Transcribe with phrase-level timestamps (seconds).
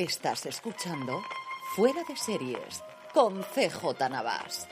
[0.00, 1.20] Estás escuchando
[1.76, 4.66] Fuera de Series con CJ Navas.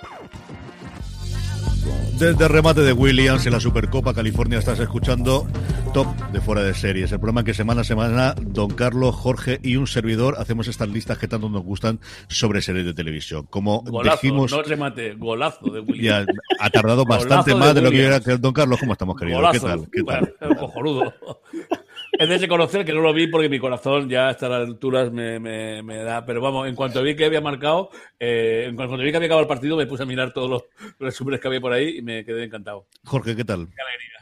[2.19, 5.47] Desde el remate de Williams en la Supercopa California estás escuchando
[5.93, 9.77] Top de Fuera de Series, el programa que semana a semana Don Carlos, Jorge y
[9.77, 13.47] un servidor hacemos estas listas que tanto nos gustan sobre series de televisión.
[13.51, 16.27] Como Golazo, dijimos, no remate, golazo de ya Williams.
[16.59, 18.07] ha tardado bastante más de lo que Williams.
[18.07, 18.81] iba a hacer Don Carlos.
[18.81, 19.43] ¿Cómo estamos, querido?
[19.53, 19.91] ¿Qué tal?
[19.93, 20.35] ¿Qué tal?
[20.41, 21.15] Bueno, cojonudo.
[22.19, 25.39] Es de reconocer que no lo vi porque mi corazón ya a estas alturas me,
[25.39, 26.25] me, me da.
[26.27, 29.43] Pero vamos, en cuanto vi que había marcado, eh, en cuanto vi que había acabado
[29.43, 30.65] el partido, me puse a mirar todos los
[30.99, 32.87] resúmenes que había por ahí y me quedé encantado.
[33.05, 33.69] Jorge, ¿qué tal?
[33.69, 34.18] Qué alegría.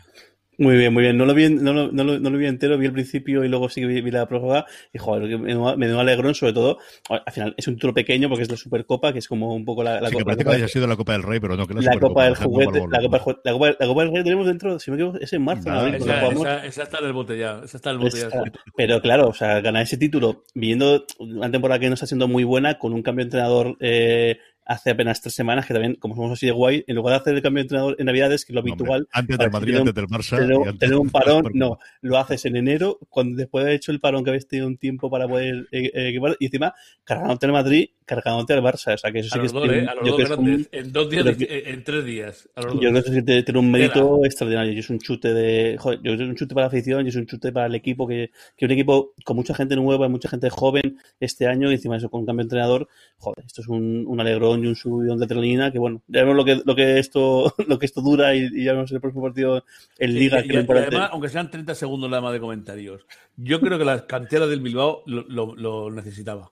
[0.58, 1.16] Muy bien, muy bien.
[1.18, 3.48] No lo vi, no lo, no lo- no lo vi entero, vi el principio y
[3.48, 4.64] luego sí que vi, vi la prórroga.
[4.92, 6.78] Y joder, que me, me dio un alegrón, sobre todo.
[7.10, 9.82] Al final es un título pequeño porque es la Supercopa, que es como un poco
[9.82, 11.56] la, la, Sí, que Copa- parece que la haya sido la Copa del Rey, pero
[11.56, 12.78] no, que la, la Supercopa, Copa del Juguete.
[12.90, 15.42] La Copa, la, Copa, la Copa del Rey tenemos dentro, si me equivoco, es en
[15.44, 15.68] marzo.
[15.68, 17.64] En abril, esa- Esa, esa, esa está en el botellado.
[17.64, 18.44] Esa está en el botellado.
[18.46, 22.28] Está- pero claro, o sea, ganar ese título, viendo una temporada que no está siendo
[22.28, 26.14] muy buena, con un cambio de entrenador eh, hace apenas tres semanas, que también, como
[26.16, 28.52] somos así de guay, en lugar de hacer el cambio de entrenador en Navidades, que
[28.52, 30.38] es lo No, hombre, habitual, antes del Madrid, antes del Barça.
[30.38, 33.92] tener, antes tener un parón, no, lo haces en enero, cuando después de haber hecho
[33.92, 36.74] el parón que habéis tenido un tiempo para poder eh, eh, equipar, y encima
[37.04, 39.52] cargándote al Madrid, cargándote al Barça, o sea que eso sí A que los es
[39.52, 39.80] dos, ¿eh?
[39.82, 40.68] un- A los yo dos creo que es un-.
[40.72, 42.48] En dos días, disti- en tres días.
[42.54, 42.82] A los dos.
[42.82, 44.26] yo creo que eso tiene, tiene un mérito Tela.
[44.26, 44.72] extraordinario.
[44.72, 45.76] Y es un chute de.
[45.78, 47.74] Joder, yo que es un chute para la afición y es un chute para el
[47.74, 48.06] equipo.
[48.06, 51.96] Que, que un equipo con mucha gente nueva, mucha gente joven este año, y encima
[51.96, 52.88] eso con un cambio de entrenador.
[53.18, 55.70] Joder, esto es un, un alegrón y un subidón de adrenalina.
[55.72, 58.64] Que bueno, ya vemos lo que, lo que, esto, lo que esto dura y, y
[58.64, 59.64] ya vemos el próximo partido
[59.98, 60.40] en Sí, Liga.
[60.44, 63.06] y- que y- además, aunque sean 30 segundos nada más de comentarios,
[63.36, 66.50] yo creo que la cantera del Bilbao lo, lo- lo necesitaba.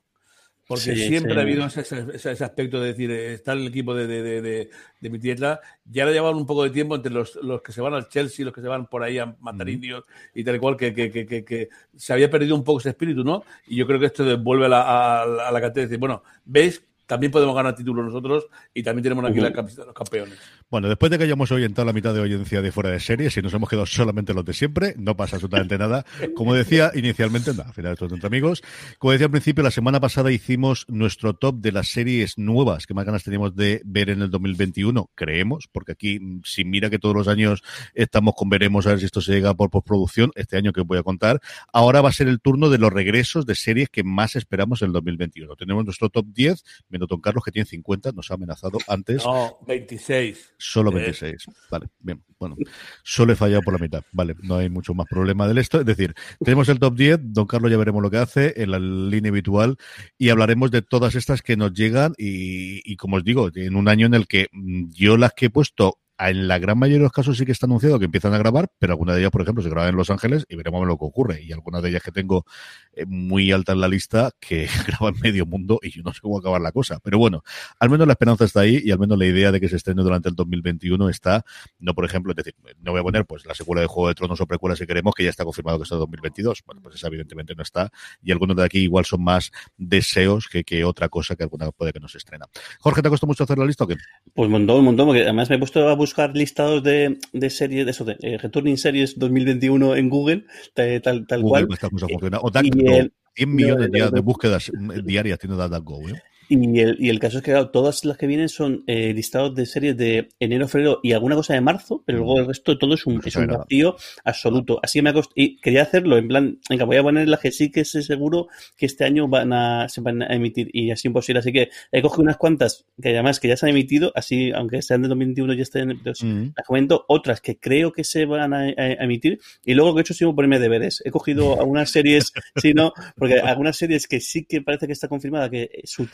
[0.66, 1.38] Porque Sí, siempre sí.
[1.38, 4.40] ha habido ese, ese- ese aspecto de decir, eh, está el equipo de, de, de,
[4.40, 7.70] de, de mi tierra, ya le llevaban un poco de tiempo entre los, los que
[7.70, 10.04] se van al Chelsea, los que se van por ahí a matar indios
[10.34, 13.22] y tal y cual, que, que, que, que, se había perdido un poco ese espíritu,
[13.22, 13.44] ¿no?
[13.66, 16.22] Y yo creo que esto devuelve a la, a, a la cantera y decir, bueno,
[16.46, 16.82] ¿veis?
[17.06, 20.38] También podemos ganar títulos nosotros y también tenemos aquí la camiseta de los campeones.
[20.70, 23.42] Bueno, después de que hayamos orientado la mitad de audiencia de fuera de series y
[23.42, 26.04] nos hemos quedado solamente los de siempre, no pasa absolutamente nada.
[26.34, 28.62] Como decía inicialmente, no, al final esto es entre amigos.
[28.98, 32.94] Como decía al principio, la semana pasada hicimos nuestro top de las series nuevas que
[32.94, 36.98] más ganas teníamos de ver en el 2021, creemos, porque aquí, mm, si mira que
[36.98, 37.62] todos los años
[37.94, 40.86] estamos con veremos a ver si esto se llega por postproducción, este año que os
[40.86, 41.40] voy a contar,
[41.72, 44.86] ahora va a ser el turno de los regresos de series que más esperamos en
[44.86, 45.56] el 2021.
[45.56, 49.24] Tenemos nuestro top 10, menos Don Carlos que tiene 50, nos ha amenazado antes.
[49.24, 50.53] No, 26.
[50.58, 50.94] Solo Eh.
[50.94, 51.46] 26.
[51.70, 52.22] Vale, bien.
[52.38, 52.56] Bueno,
[53.02, 54.02] solo he fallado por la mitad.
[54.12, 55.80] Vale, no hay mucho más problema del esto.
[55.80, 57.18] Es decir, tenemos el top 10.
[57.22, 59.76] Don Carlos ya veremos lo que hace en la línea habitual
[60.18, 62.12] y hablaremos de todas estas que nos llegan.
[62.18, 65.46] Y, y como os digo, en un año en el que mm, yo las que
[65.46, 65.98] he puesto.
[66.18, 68.68] En la gran mayoría de los casos sí que está anunciado que empiezan a grabar,
[68.78, 71.04] pero algunas de ellas, por ejemplo, se graban en Los Ángeles y veremos lo que
[71.04, 71.42] ocurre.
[71.42, 72.44] Y algunas de ellas que tengo
[72.92, 76.38] eh, muy alta en la lista que graban medio mundo y yo no sé cómo
[76.38, 77.00] acabar la cosa.
[77.02, 77.42] Pero bueno,
[77.80, 80.02] al menos la esperanza está ahí y al menos la idea de que se estrene
[80.02, 81.44] durante el 2021 está,
[81.78, 84.14] no por ejemplo, es decir, no voy a poner pues la secuela de Juego de
[84.14, 86.62] Tronos o precuela si queremos, que ya está confirmado que está en 2022.
[86.66, 87.90] Bueno, pues esa evidentemente no está
[88.22, 91.92] y algunos de aquí igual son más deseos que, que otra cosa que alguna puede
[91.92, 92.46] que no se estrena.
[92.80, 93.96] Jorge, ¿te ha costado mucho hacer la lista o qué?
[94.32, 97.50] Pues un montón, un montón, porque además me he puesto a buscar listados de, de
[97.50, 100.44] series, de eso, de eh, Returning Series 2021 en Google,
[100.74, 101.78] tal, tal, tal Google, cual.
[101.90, 102.38] Y- funciona.
[102.40, 102.92] O y DuckDuckGo.
[102.96, 106.22] el- 100 millones no, de búsquedas mm, diarias tiene DuckDuckGo, ¿eh?
[106.48, 109.54] Y el, y el caso es que, claro, todas las que vienen son eh, listados
[109.54, 112.78] de series de enero, febrero y alguna cosa de marzo, pero luego el resto de
[112.78, 114.78] todo es un, es un vacío absoluto.
[114.82, 117.40] Así que me ha cost- Y quería hacerlo en plan, venga, voy a poner las
[117.40, 120.90] que sí que sé seguro que este año van a, se van a emitir y
[120.90, 121.38] así imposible.
[121.40, 124.82] Así que he cogido unas cuantas que además que ya se han emitido, así, aunque
[124.82, 126.52] sean de 2021 ya estén, pero sí, Mm.
[126.56, 129.94] las comento, otras que creo que se van a, a- a emitir y luego lo
[129.94, 131.02] que he hecho ha sido ponerme deberes.
[131.04, 135.08] He cogido algunas series, sí, no, porque algunas series que sí que parece que está
[135.08, 136.06] confirmada que su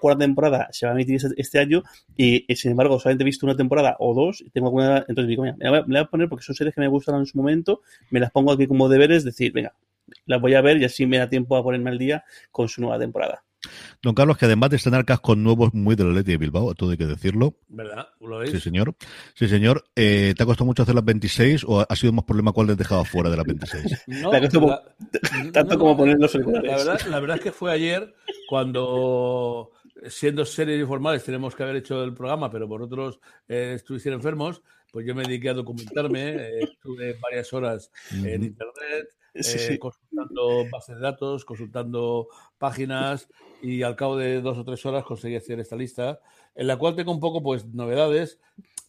[0.00, 1.82] cuarta temporada se va a emitir este, este año
[2.16, 5.28] y, y, sin embargo solamente he visto una temporada o dos y tengo alguna, entonces
[5.28, 7.38] digo, me voy a- voy a poner porque son series que me gustaron en su
[7.38, 7.80] momento,
[8.10, 9.74] me las pongo aquí como deberes, decir, venga,
[10.26, 12.80] las voy a ver y así me da tiempo a ponerme al día con su
[12.80, 13.44] nueva temporada.
[14.02, 16.96] Don Carlos, que además de estrenar cascos nuevos muy del Atleti de Bilbao, todo hay
[16.96, 17.54] que decirlo.
[17.68, 18.08] ¿Verdad?
[18.20, 18.50] ¿Lo veis?
[18.50, 18.94] Sí, señor.
[19.34, 19.84] Sí, señor.
[19.96, 22.76] Eh, ¿Te ha costado mucho hacer las 26 o ha sido más problema cuál les
[22.76, 24.04] dejaba fuera de las 26?
[24.06, 24.40] No, La
[25.52, 28.14] tanto no, como no, poner los la verdad, la verdad es que fue ayer
[28.48, 29.72] cuando,
[30.08, 33.18] siendo serios y formales, tenemos que haber hecho el programa, pero por otros
[33.48, 34.62] eh, estuviesen enfermos,
[34.92, 39.08] pues yo me dediqué a documentarme, eh, estuve varias horas en internet,
[39.40, 39.78] Sí, eh, sí.
[39.78, 42.28] consultando bases de datos, consultando
[42.58, 43.28] páginas
[43.62, 46.20] y al cabo de dos o tres horas conseguí hacer esta lista,
[46.54, 48.38] en la cual tengo un poco pues novedades.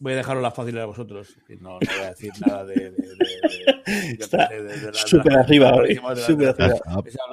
[0.00, 1.36] Voy a dejarlo las fáciles a vosotros.
[1.60, 2.92] No, no voy a decir nada de...
[4.92, 5.72] súper arriba
[6.16, 6.74] súper arriba.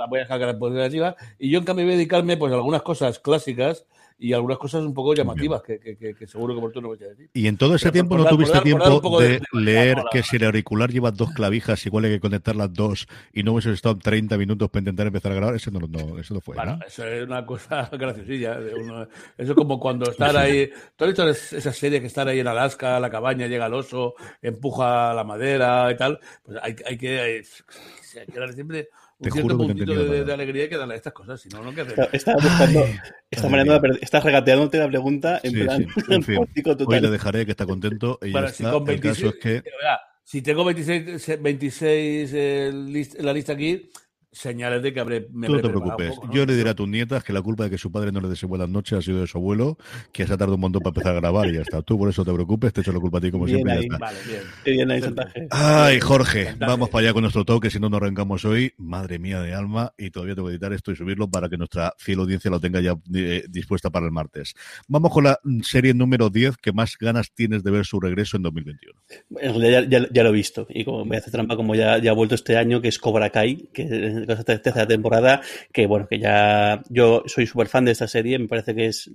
[0.10, 1.16] Voy a dejar que la arriba.
[1.38, 3.86] Y yo, en cambio, voy a dedicarme pues, a algunas cosas clásicas
[4.18, 6.90] y algunas cosas un poco llamativas que, que, que, que seguro que por tú no
[6.90, 7.30] vais a decir.
[7.34, 9.98] Y en todo ese Pero tiempo por no por tuviste por dar tiempo de- leer
[10.12, 13.52] que si el auricular lleva dos clavijas, igual hay que conectar las dos y no
[13.54, 15.56] hubiese estado 30 minutos para intentar empezar a grabar.
[15.56, 16.86] Eso no, no- eso no fue, Bueno, ¿no?
[16.86, 18.58] eso es una cosa graciosilla.
[18.82, 19.04] uno-
[19.38, 20.70] eso es como cuando estar ahí.
[20.96, 23.74] ¿Tú has visto es- esa serie que estar ahí en Alaska, la cabaña, llega el
[23.74, 26.20] oso, empuja la madera y tal?
[26.44, 27.20] Pues hay, hay que.
[27.20, 30.98] hay que darle siempre un Te cierto puntito de, de- de alegría que darle a
[30.98, 31.40] estas cosas.
[31.40, 31.94] Si no, no, ¿qué hacer?
[32.12, 33.00] Está, está buscando, Ay,
[33.32, 33.92] está, madre mareando la mía.
[33.94, 36.36] per- está regateándote la pregunta en Sí, plan sí, en fin.
[36.36, 38.72] pórtico Hoy le dejaré que está contento y ya si está.
[38.74, 43.54] con El caso 26, es que verdad, si tengo 26, 26 eh, list- la lista
[43.54, 43.90] aquí,
[44.36, 45.28] señales de que habré.
[45.32, 46.10] me Tú no te preocupes.
[46.16, 46.34] poco, ¿no?
[46.34, 48.28] Yo le diré a tus nietas que la culpa de que su padre no le
[48.28, 49.78] desee buenas noches ha sido de su abuelo,
[50.12, 51.82] que se ha tardado un montón para empezar a grabar y ya está.
[51.82, 53.76] Tú por eso te preocupes, te echo la culpa a ti como Bien siempre y
[53.76, 53.86] ya ahí.
[53.86, 53.98] está.
[53.98, 54.42] Vale, bien.
[54.66, 55.48] Bien ahí, chantaje.
[55.52, 58.74] Ay, Jorge, vamos para allá con nuestro toque, si no nos arrancamos hoy.
[58.78, 61.94] Madre mía de alma, y todavía tengo que editar esto y subirlo para que nuestra
[61.98, 64.54] fiel audiencia lo tenga ya eh, dispuesta para el martes.
[64.88, 68.38] Vamos con la mm, serie número 10 que más ganas tienes de ver su regreso
[68.38, 69.00] en 2021.
[69.40, 70.68] En realidad ya, ya- ya lo he visto.
[70.70, 73.30] Y como me hace trampa, como ya, ya ha vuelto este año, que es Cobra
[73.30, 75.42] Kai, que es la tercera temporada,
[75.72, 79.12] que bueno, que ya yo soy súper fan de esta serie, me parece que es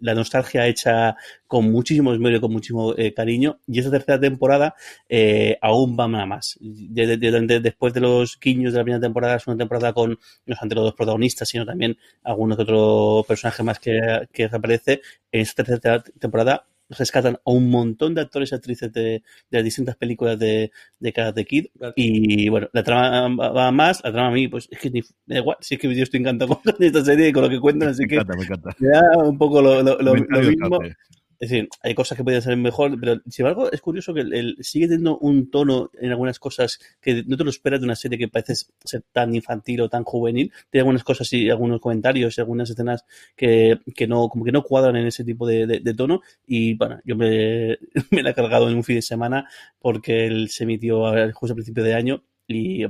[0.00, 1.16] la nostalgia hecha
[1.46, 3.60] con muchísimo esmero y con muchísimo eh, cariño.
[3.66, 4.74] Y esta tercera temporada
[5.08, 6.58] eh, aún va nada más.
[6.60, 9.92] De- de- de- de- después de los guiños de la primera temporada, es una temporada
[9.92, 10.18] con no
[10.54, 15.00] solamente los dos protagonistas, sino también algunos otros personajes más que, que reaparece.
[15.30, 19.64] En esta tercera temporada rescatan a un montón de actores y actrices de, de las
[19.64, 21.66] distintas películas de, de Karate Kid.
[21.96, 25.00] Y bueno, la trama va- va más, la trama a mí, pues es que ni,
[25.26, 27.48] me da igual, si es que yo estoy encantado con esta serie y con lo
[27.50, 28.76] que cuentan, así Me que me encanta.
[28.78, 30.78] me da un poco lo, lo- lo- mismo.
[31.42, 34.56] Es decir, hay cosas que podrían ser mejor, pero sin embargo es curioso que el,
[34.60, 38.16] sigue teniendo un tono en algunas cosas que no te lo esperas de una serie
[38.16, 38.54] que parece
[38.84, 40.52] ser tan infantil o tan juvenil.
[40.70, 43.04] Tiene algunas cosas y algunos comentarios y algunas escenas
[43.34, 46.20] que, que no, como que no cuadran en ese tipo de, de- tono.
[46.46, 47.76] Y bueno, yo me,
[48.12, 49.48] me la he cargado en un fin de semana
[49.80, 51.02] porque él se emitió
[51.34, 52.84] justo a principio de año y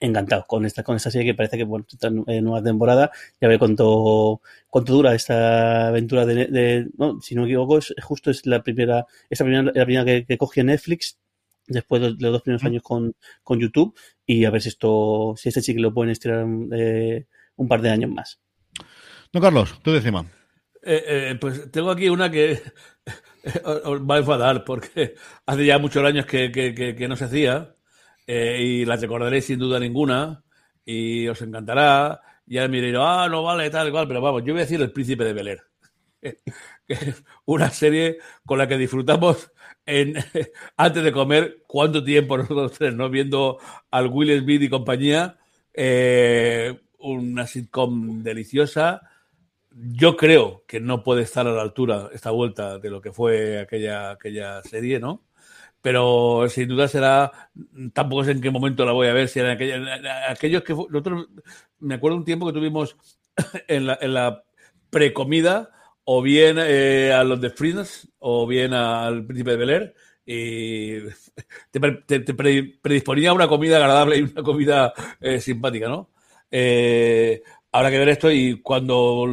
[0.00, 1.84] encantado con esta, con esta serie que parece que bueno,
[2.26, 3.10] en nueva temporada
[3.40, 7.78] y a ver cuánto, cuánto dura esta aventura de, de- no, si no me equivoco,
[7.78, 11.18] es, justo es la primera, esta primera, la primera que, que cogió Netflix
[11.66, 13.94] después de, de los dos primeros años con, con YouTube
[14.26, 17.90] y a ver si esto, si este chico lo pueden estirar eh, un par de
[17.90, 18.40] años más.
[19.32, 20.24] Don Carlos, tú encima.
[20.82, 22.62] Eh, eh, pues tengo aquí una que
[23.64, 25.14] os os va a enfadar porque
[25.46, 27.76] hace ya muchos años que, que- que- que no se hacía
[28.26, 30.42] eh, y la recordaréis sin duda ninguna
[30.84, 32.20] y os encantará.
[32.46, 34.80] Y ahora me ah, no vale, tal y cual, pero vamos, yo voy a decir
[34.80, 35.62] El Príncipe de Bel Air.
[36.86, 39.52] Que es una serie con la que disfrutamos
[39.86, 40.14] en,
[40.76, 43.08] antes de comer cuánto tiempo nosotros tres, ¿no?
[43.08, 43.58] Viendo
[43.92, 45.38] al Will Smith y compañía,
[45.72, 49.02] eh, una sitcom deliciosa.
[49.70, 53.60] Yo creo que no puede estar a la altura esta vuelta de lo que fue
[53.60, 55.22] aquella, aquella serie, ¿no?
[55.82, 57.32] Pero sin duda será,
[57.94, 59.52] tampoco sé en qué momento la voy a ver, si era
[60.30, 61.28] aquellos que nosotros,
[61.78, 62.96] me acuerdo un tiempo que tuvimos
[63.68, 64.44] en la, en la
[64.90, 65.70] precomida,
[66.04, 69.94] o bien eh, a los de Friends, o bien al Príncipe de Bel Air,
[70.26, 71.00] y
[71.70, 76.10] te, te- te pre- predisponía a una comida agradable y una comida eh, simpática, ¿no?
[76.50, 79.26] Eh, habrá que ver esto y cuando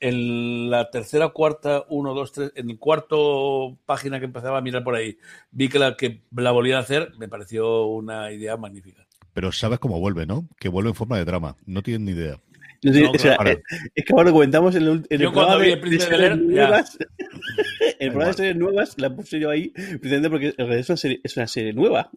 [0.00, 4.82] en la tercera, cuarta, uno, dos, tres, en el cuarto página que empezaba a mirar
[4.82, 5.18] por ahí,
[5.50, 9.06] vi que la que la volvían a hacer, me pareció una idea magnífica.
[9.32, 10.48] Pero sabes cómo vuelve, ¿no?
[10.58, 11.56] Que vuelve en forma de drama.
[11.66, 12.40] No tienen ni idea.
[12.82, 13.50] No sé, No, o sea, claro.
[13.50, 13.62] eh,
[13.94, 15.80] es que ahora lo comentamos en el, en el Yo cuando programa vi de, El
[15.80, 16.98] Príncipe de nuevas.
[17.98, 21.36] el programa de series nuevas la puse yo ahí, precisamente porque es una serie, es
[21.36, 22.10] una serie nueva.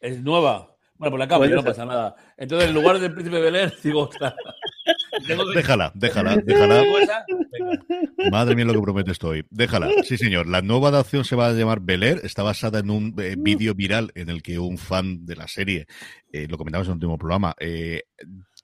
[0.00, 0.76] Es nueva.
[0.96, 2.16] Bueno, pues la cambio, Bueno, no pasa nada.
[2.36, 4.10] Entonces, en lugar del Príncipe de Bel Air, digo,
[5.54, 6.84] Déjala, déjala, déjala.
[8.30, 9.44] Madre mía lo que promete estoy.
[9.50, 9.88] Déjala.
[10.02, 10.46] Sí, señor.
[10.46, 12.20] La nueva adaptación se va a llamar Bel Air.
[12.24, 15.86] Está basada en un eh, vídeo viral en el que un fan de la serie,
[16.32, 18.04] eh, lo comentamos en el último programa, eh,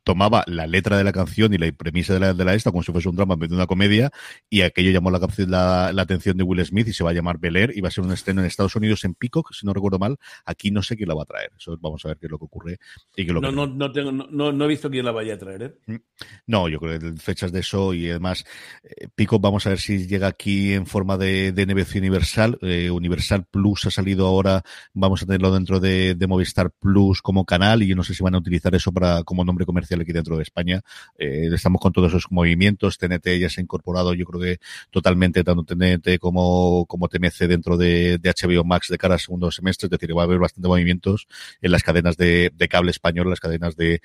[0.05, 2.83] tomaba la letra de la canción y la premisa de la, de la esta como
[2.83, 4.11] si fuese un drama en vez de una comedia
[4.49, 7.39] y aquello llamó la, la, la atención de Will Smith y se va a llamar
[7.39, 9.73] Bel Air y va a ser un estreno en Estados Unidos en Peacock, si no
[9.73, 10.17] recuerdo mal.
[10.45, 11.51] Aquí no sé quién la va a traer.
[11.57, 12.79] Eso vamos a ver qué es lo que ocurre
[13.17, 15.13] y qué es lo No, que no, no, tengo, no, no, he visto quién la
[15.13, 16.01] vaya a traer, ¿eh?
[16.47, 18.45] no, yo creo que fechas de eso y además
[18.83, 22.59] eh, Pico vamos a ver si llega aquí en forma de, de NBC Universal.
[22.63, 24.63] Eh, Universal Plus ha salido ahora,
[24.95, 28.23] vamos a tenerlo dentro de, de Movistar Plus como canal y yo no sé si
[28.23, 30.83] van a utilizar eso para como nombre comercial aquí dentro de España.
[31.19, 32.99] Eh, estamos con todos esos movimientos.
[32.99, 37.77] TNT ya se ha incorporado, yo creo que totalmente tanto TNT como, como TMC dentro
[37.77, 39.87] de, de HBO Max de cara al segundo semestre.
[39.87, 41.27] Es decir, va a haber bastante movimientos
[41.61, 44.01] en las cadenas de, cable español, las cadenas de,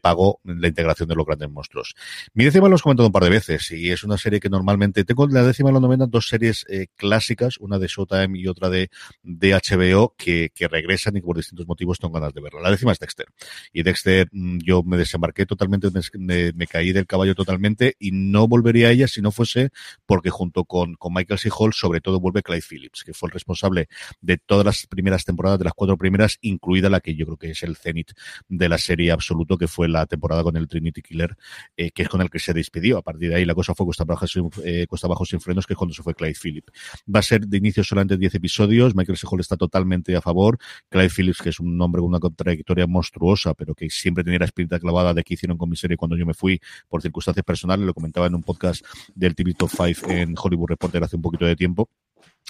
[0.00, 1.94] pago, la integración de los grandes monstruos.
[2.34, 5.04] Mi décima lo hemos comentado un par de veces y es una serie que normalmente
[5.04, 8.70] tengo la décima y la novena dos series eh, clásicas, una de Showtime y otra
[8.70, 8.90] de,
[9.22, 12.60] de HBO que, que regresan y que por distintos motivos tengo ganas de verla.
[12.60, 13.26] La décima es Dexter
[13.72, 18.88] y Dexter mm, yo me desembarqué totalmente, me, caí del caballo totalmente y no volvería
[18.88, 19.70] a ella si no fuese
[20.06, 21.50] porque junto con, con Michael C.
[21.72, 23.88] Sobre todo vuelve Clyde Phillips, que fue el responsable
[24.20, 27.50] de todas las primeras temporadas, de las cuatro primeras, incluida la que yo creo que
[27.50, 28.12] es el cenit
[28.48, 31.36] de la serie absoluto, que fue la temporada con el Trinity Killer,
[31.76, 32.98] eh, que es con el que se despidió.
[32.98, 33.86] A partir de ahí la cosa fue
[34.26, 36.72] sin, eh, abajo sin frenos, que es cuando se fue Clyde Phillips.
[37.14, 39.26] Va a ser de inicio solamente 10 episodios, Michael C.
[39.40, 40.58] Está totalmente a favor,
[40.88, 44.44] Clyde Phillips, que es un hombre con una trayectoria monstruosa, pero que siempre tenía la
[44.46, 47.86] espinita clavada de que hicieron con mi serie cuando yo me fui por circunstancias personales,
[47.86, 51.44] lo comentaba en un podcast del TV Top 5 en Hollywood Reporter hace un poquito
[51.44, 51.88] de tiempo.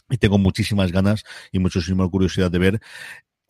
[0.08, 2.80] Y tengo muchísimas ganas y muchísima curiosidad de ver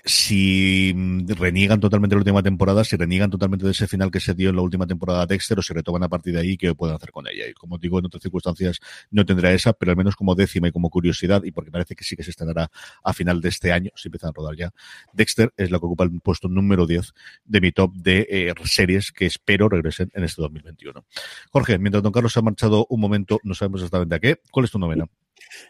[0.05, 4.35] si mm, reniegan totalmente la última temporada, si reniegan totalmente de ese final que se
[4.35, 6.75] dio en la última temporada de Dexter o si retoman a partir de ahí qué
[6.75, 7.49] pueden hacer con ella.
[7.49, 8.81] Y como digo, en otras circunstancias
[9.11, 12.05] no tendrá esa, pero al menos como décima y como curiosidad, y porque parece que
[12.05, 12.71] sí que se estrenará
[13.03, 14.73] a final de este año, si empiezan a rodar ya,
[15.13, 17.13] Dexter es la que ocupa el puesto número 10
[17.45, 21.05] de mi top de eh, series que espero regresen en este 2021.
[21.51, 24.65] Jorge, mientras Don Carlos se ha marchado un momento, no sabemos exactamente a qué, ¿cuál
[24.65, 25.07] es tu novena?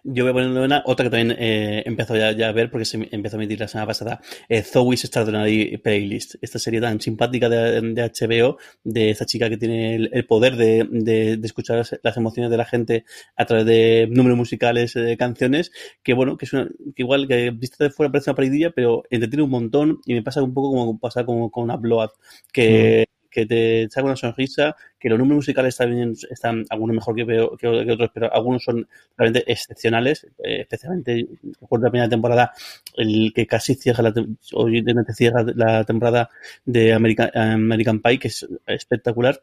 [0.05, 2.85] Yo voy a poner novena otra que también eh, empezó ya, ya a ver porque
[2.85, 6.35] se empezó a emitir la semana pasada, eh, Zoe's Extraordinary Playlist.
[6.41, 10.57] Esta serie tan simpática de, de HBO, de esta chica que tiene el, el poder
[10.57, 13.05] de, de- de escuchar las, emociones de la gente
[13.37, 15.71] a través de números musicales, de canciones,
[16.03, 19.03] que bueno, que es una, que igual que vista de fuera parece una paridilla, pero
[19.11, 22.11] entretiene un montón y me pasa un poco como pasa con, con una Blood,
[22.53, 27.25] que, que te saca una sonrisa, que los números musicales también están algunos mejor que,
[27.27, 31.27] peor- que, otros, pero algunos son realmente excepcionales, eh, especialmente
[31.61, 32.53] recuerdo la primera temporada,
[32.97, 34.13] el que casi cierra la,
[34.67, 36.31] evidentemente cierra la temporada
[36.65, 39.43] de American, American Pie, que es espectacular.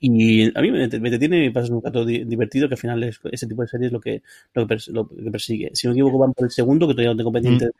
[0.00, 3.02] Y a mí me, me detiene y pasa un rato di- divertido, que al final
[3.04, 4.22] es, ese tipo de series lo que,
[4.54, 5.70] lo, que pers- lo que persigue.
[5.74, 7.72] Si no me equivoco, van por el segundo, que todavía no tengo pendiente de,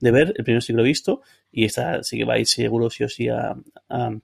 [0.00, 1.22] de ver, el primero sí que lo he visto,
[1.52, 3.56] y esta sí que va a ir seguro sí o sí a,
[3.88, 4.18] a,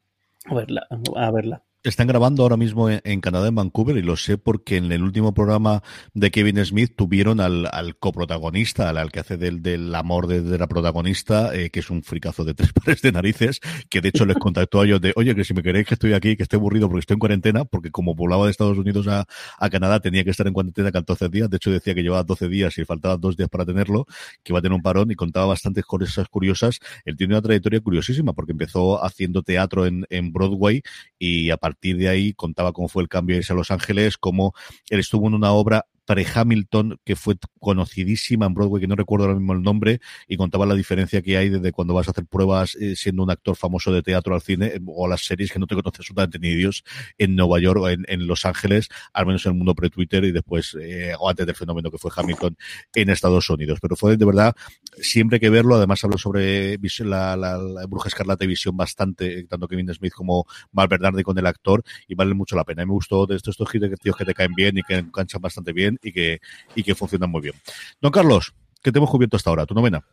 [0.47, 0.87] a verla.
[1.17, 1.63] A verla.
[1.85, 5.35] Están grabando ahora mismo en, Canadá, en Vancouver, y lo sé porque en el último
[5.35, 5.83] programa
[6.15, 11.53] de Kevin Smith tuvieron al, coprotagonista, al, que hace del, del amor de, la protagonista,
[11.53, 13.59] eh, que es un fricazo de tres pares de narices,
[13.91, 16.13] que de hecho les contactó a ellos de, oye, que si me queréis que estoy
[16.13, 19.27] aquí, que estoy aburrido porque estoy en cuarentena, porque como volaba de Estados Unidos a,
[19.59, 22.47] a Canadá tenía que estar en cuarentena 14 días, de hecho decía que llevaba 12
[22.47, 24.07] días y faltaban dos días para tenerlo,
[24.45, 26.79] que iba a tener un parón y contaba bastantes cosas curiosas.
[27.05, 30.83] Él tiene una trayectoria curiosísima porque empezó haciendo teatro en, en Broadway
[31.19, 34.19] y a partir de ahí contaba cómo fue el cambio de irse a Los Ángeles,
[34.19, 34.53] cómo
[34.91, 39.39] él estuvo en una obra pre-Hamilton, que fue conocidísima en Broadway, que no recuerdo ahora
[39.39, 42.75] mismo el nombre, y contaba la diferencia que hay desde cuando vas a hacer pruebas
[42.77, 45.67] eh, siendo un actor famoso de teatro al cine eh, o las series que no
[45.67, 46.85] te conoce absolutamente ni Dios
[47.19, 50.33] en Nueva York o en, en Los Ángeles, al menos en el mundo pre-Twitter y
[50.33, 52.57] después, eh, o antes del fenómeno que fue Hamilton
[52.95, 53.79] en Estados Unidos.
[53.81, 54.55] Pero fue de verdad,
[54.99, 59.93] siempre que verlo, además hablo sobre la, Bruja Escarlata y Visión bastante, eh, tanto Kevin
[59.95, 62.85] Smith como Mal Bernardi con el actor, y vale mucho la pena.
[62.85, 65.99] Me gustó de estos, estos tíos que te caen bien y que enganchan bastante bien
[66.03, 66.41] y que,
[66.75, 67.55] y que funcionan muy bien.
[68.01, 69.67] Don Carlos, ¿qué te hemos cubierto hasta ahora?
[69.67, 70.05] ¿Tu novena?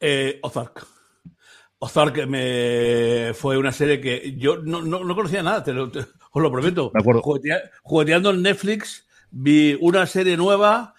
[0.00, 0.86] Eh, Ozark.
[1.78, 6.00] Ozark me fue una serie que yo no, no, no conocía nada, te lo, te-
[6.00, 6.90] os lo prometo.
[6.94, 7.22] De acuerdo.
[7.22, 10.94] Juguetea- jugueteando en Netflix, vi una serie nueva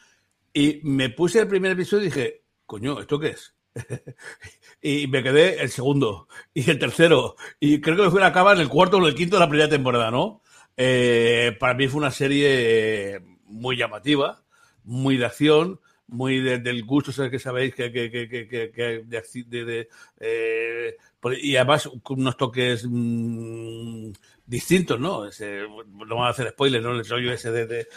[0.53, 3.55] y me puse el primer episodio y dije, coño, ¿esto qué es?
[4.81, 7.35] y me quedé el segundo y el tercero.
[7.59, 9.39] Y creo que me fui a acabar en el cuarto o en el quinto de
[9.41, 10.41] la primera temporada, ¿no?
[10.77, 14.41] Eh, para mí fue una serie muy llamativa,
[14.83, 17.31] muy de acción, muy de- del gusto, ¿sabes?
[17.31, 20.95] que sabéis que, que, que, que, que- que de, de- eh,
[21.41, 24.11] y además con unos toques mm,
[24.45, 25.25] distintos, ¿no?
[25.25, 26.91] Ese, no vamos a hacer spoilers, ¿no?
[26.91, 27.87] El rollo ese de,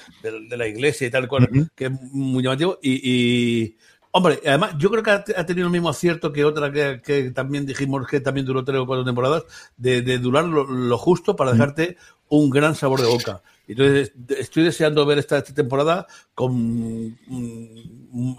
[0.56, 2.78] la iglesia y tal cual, que es muy llamativo.
[2.82, 3.76] Y, y,
[4.12, 7.30] hombre, además yo creo que ha, ha tenido el mismo acierto que otra que, que
[7.32, 9.44] también dijimos que también duró tres o cuatro temporadas,
[9.76, 11.96] de, de durar lo, lo justo para dejarte
[12.28, 13.42] un gran sabor de boca.
[13.68, 16.52] Entonces, estoy deseando ver esta, esta temporada con
[17.26, 18.36] mm,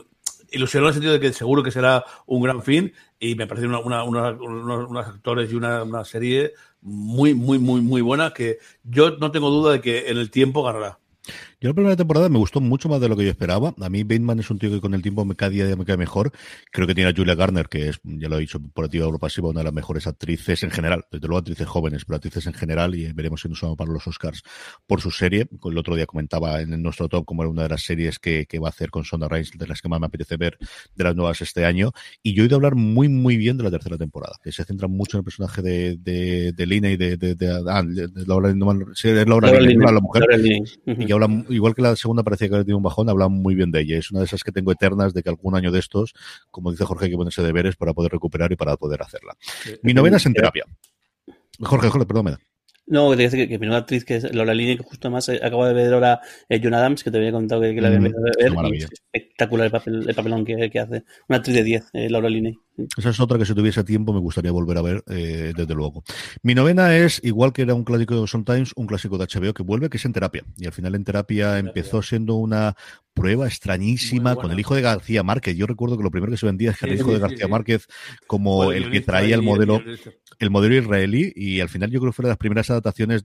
[0.51, 3.67] ilusionado en el sentido de que seguro que será un gran fin y me parece
[3.67, 9.11] una, una- una- unos, actores y una serie muy, muy, muy, muy buena que yo
[9.17, 10.99] no tengo duda de que en el tiempo ganará.
[11.61, 13.75] Yo la primera temporada me gustó mucho más de lo que yo esperaba.
[13.81, 15.97] A mí Bateman es un tío que con el tiempo me cada día me cae
[15.97, 16.31] mejor.
[16.71, 19.19] Creo que tiene a Julia Garner, que es, ya lo he dicho, por activa o
[19.19, 21.03] pasiva, una de las mejores actrices en general.
[21.11, 24.07] Desde luego actrices jóvenes, pero actrices en general y veremos si nos vamos para los
[24.07, 24.41] Oscars
[24.87, 25.49] por su serie.
[25.65, 28.57] El otro día comentaba en nuestro top como era una de las series que, que
[28.59, 30.57] va a hacer con Sonda Rhimes, de las que más me apetece ver
[30.95, 31.91] de las nuevas este año.
[32.23, 34.87] Y yo he oído hablar muy, muy bien de la tercera temporada, que se centra
[34.87, 38.25] mucho en el personaje de, de, de Lina y de, de, de, ah, de- de
[38.25, 40.37] Laura, no sí, Laura Laura Linney, la mujer Laura
[41.03, 43.55] y que hablan, igual que la segunda parecía que había tenido un bajón, hablan muy
[43.55, 43.97] bien de ella.
[43.97, 46.13] Es una de esas que tengo eternas de que algún año de estos,
[46.51, 49.35] como dice Jorge, hay que ponerse deberes para poder recuperar y para poder hacerla.
[49.83, 50.65] Mi novena es en terapia.
[51.61, 52.39] Jorge, Jorge, perdón, me da.
[52.89, 55.39] No, que que, que mi nueva actriz, que es Laura Linney, que justo además eh,
[55.43, 57.99] acabo de ver ahora eh, John Adams, que te había contado que, que la había
[57.99, 58.73] Mm, empezado a ver.
[58.73, 61.03] y es espectacular el, papel, el papelón que, que hace.
[61.27, 62.57] Una actriz de 10, eh, Laura Linney.
[62.97, 66.03] Esa es otra que si tuviese tiempo me gustaría volver a ver, eh, desde luego.
[66.43, 69.63] Mi novena es, igual que era un clásico de Sometimes, un clásico de HBO que
[69.63, 70.43] vuelve, que es en terapia.
[70.57, 72.75] Y al final en terapia empezó siendo una
[73.13, 75.57] prueba extrañísima con el hijo de García Márquez.
[75.57, 77.19] Yo recuerdo que lo primero que se vendía es que Sí, el hijo sí, de
[77.19, 77.51] García sí.
[77.51, 77.87] Márquez
[78.27, 79.81] como el que traía el modelo
[80.39, 82.69] el modelo israelí y al final yo creo que fue de las primeras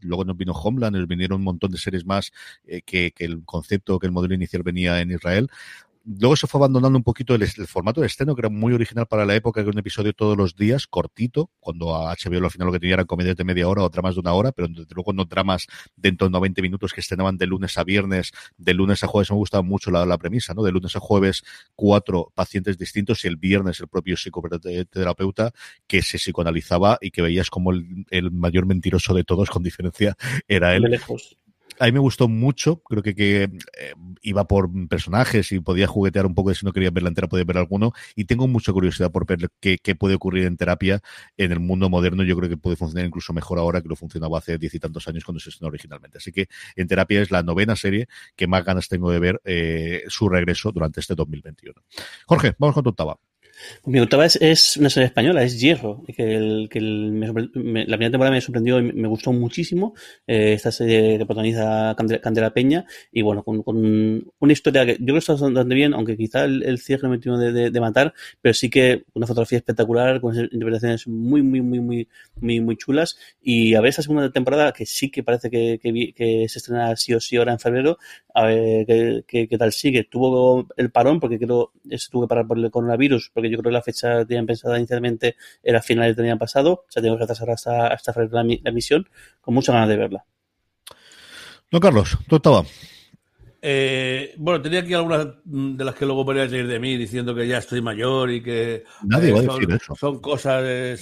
[0.02, 2.32] luego nos vino Homeland, nos vinieron un montón de series más
[2.66, 5.48] eh, que el concepto, que el modelo inicial venía en Israel.
[6.06, 9.24] Luego se fue abandonando un poquito el, formato de estreno, que era muy original para
[9.24, 12.72] la época, que era un episodio todos los días, cortito, cuando HBO al final lo
[12.72, 15.24] que tenía eran comedias de media hora o dramas de una hora, pero luego no
[15.24, 19.30] dramas dentro de 90 minutos que estrenaban de lunes a viernes, de lunes a jueves.
[19.30, 20.62] Me gustaba mucho la, premisa, ¿no?
[20.62, 21.42] De lunes a jueves,
[21.74, 25.52] cuatro pacientes distintos y el viernes el propio psicoterapeuta
[25.86, 30.16] que se psicoanalizaba y que veías como el, el mayor mentiroso de todos, con diferencia,
[30.48, 30.82] era De él.
[30.82, 31.38] lejos.
[31.80, 33.48] A mí me gustó mucho, creo que, eh,
[34.22, 37.58] iba por personajes y podía juguetear un poco si no quería verla entera, podía ver
[37.58, 37.92] alguno.
[38.14, 41.00] Y tengo mucha curiosidad por ver qué, qué puede ocurrir en terapia
[41.36, 42.22] en el mundo moderno.
[42.22, 45.08] Yo creo que puede funcionar incluso mejor ahora que lo funcionaba hace diez y tantos
[45.08, 46.18] años cuando se estrenó originalmente.
[46.18, 50.04] Así que en terapia es la novena serie que más ganas tengo de ver eh,
[50.08, 51.74] su regreso durante este 2021.
[52.26, 53.18] Jorge, vamos con tu octava.
[53.86, 57.86] Mi octava es, es una serie española, es Hierro, que, el, que el- me me-
[57.86, 59.94] la primera temporada me sorprendió y me, gustó muchísimo.
[60.26, 63.76] Eh, esta serie que protagoniza Candela, Candela Peña y bueno, con, con
[64.38, 67.18] una historia que yo creo que está bastante bien, aunque quizá el, el cierre me
[67.18, 71.60] terminó de, de- de matar, pero sí que una fotografía espectacular, con interpretaciones muy, muy,
[71.62, 72.08] muy, muy,
[72.40, 73.16] muy, muy chulas.
[73.42, 76.94] Y a ver esta segunda temporada, que sí que parece que, que, que se estrena
[76.96, 77.98] sí o sí ahora en febrero,
[78.34, 80.04] a ver qué- qué tal sigue.
[80.04, 83.58] Tuvo el parón, porque creo que se tuvo que parar por el coronavirus, porque yo
[83.58, 87.02] creo que la fecha que tenían pensada inicialmente era finales del año pasado, o sea,
[87.02, 89.08] tengo que atrasar hasta, hasta la, la emisión,
[89.40, 90.24] con muchas ganas de verla.
[91.70, 92.64] No, Carlos, tu octava.
[93.66, 97.34] Eh, bueno, tenía aquí algunas mm, de las que luego podrían reír de mí diciendo
[97.34, 99.96] que ya estoy mayor y que Nadie va a son, decir eso.
[99.96, 100.96] son cosas eh,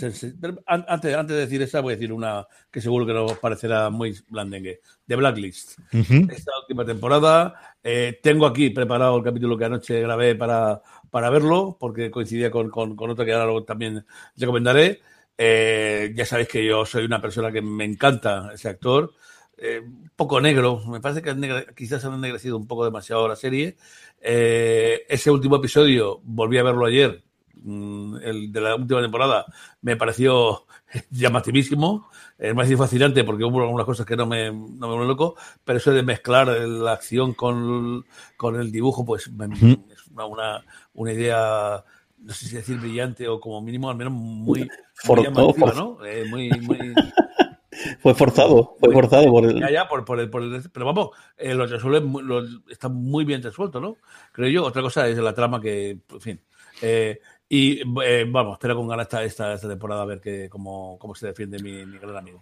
[0.66, 4.16] antes, antes de decir esa, voy a decir una que seguro que nos parecerá muy
[4.28, 4.80] blandengue.
[5.08, 5.80] The Blacklist.
[5.92, 6.28] Ujú.
[6.30, 7.74] Esta última temporada.
[7.82, 12.70] eh, tengo aquí preparado el capítulo que anoche grabé para, para verlo, porque coincidía con,
[12.70, 15.00] con, con otro que ahora luego también recomendaré.
[15.36, 19.12] Eh, ya sabéis que yo soy una persona que me encanta ese actor.
[19.64, 21.32] Eh, un poco negro, me parece que
[21.76, 23.76] quizás han ennegrecido un poco demasiado la serie.
[24.20, 27.22] Eh, ese último episodio, volví a verlo ayer,
[27.62, 29.46] mm, el de la última temporada,
[29.80, 30.66] me pareció
[31.10, 32.08] llamativísimo.
[32.40, 35.92] Ha sido fascinante porque hubo algunas cosas que no me, no me loco, pero eso
[35.92, 38.04] de mezclar la acción con,
[38.36, 41.84] con el dibujo, pues es una, una, una idea,
[42.18, 44.68] no sé si decir brillante o como mínimo al menos muy,
[45.06, 46.04] llamativa, ¿no?
[46.04, 46.78] Eh, muy, muy,
[48.02, 49.60] Fue forzado, fue forzado por el...
[49.60, 52.88] ya, ya, por, por el, por el- pero vamos, eh, lo resuelve, muy- lo- está
[52.88, 53.96] muy bien resuelto, ¿no?
[54.32, 54.64] Creo yo.
[54.64, 56.40] Otra cosa es la trama que, en fin.
[56.80, 60.96] Eh, Y eh, vamos, espero con ganas esta, esta, esta, temporada a ver que, cómo,
[60.98, 62.40] cómo se defiende mi, mi gran amigo.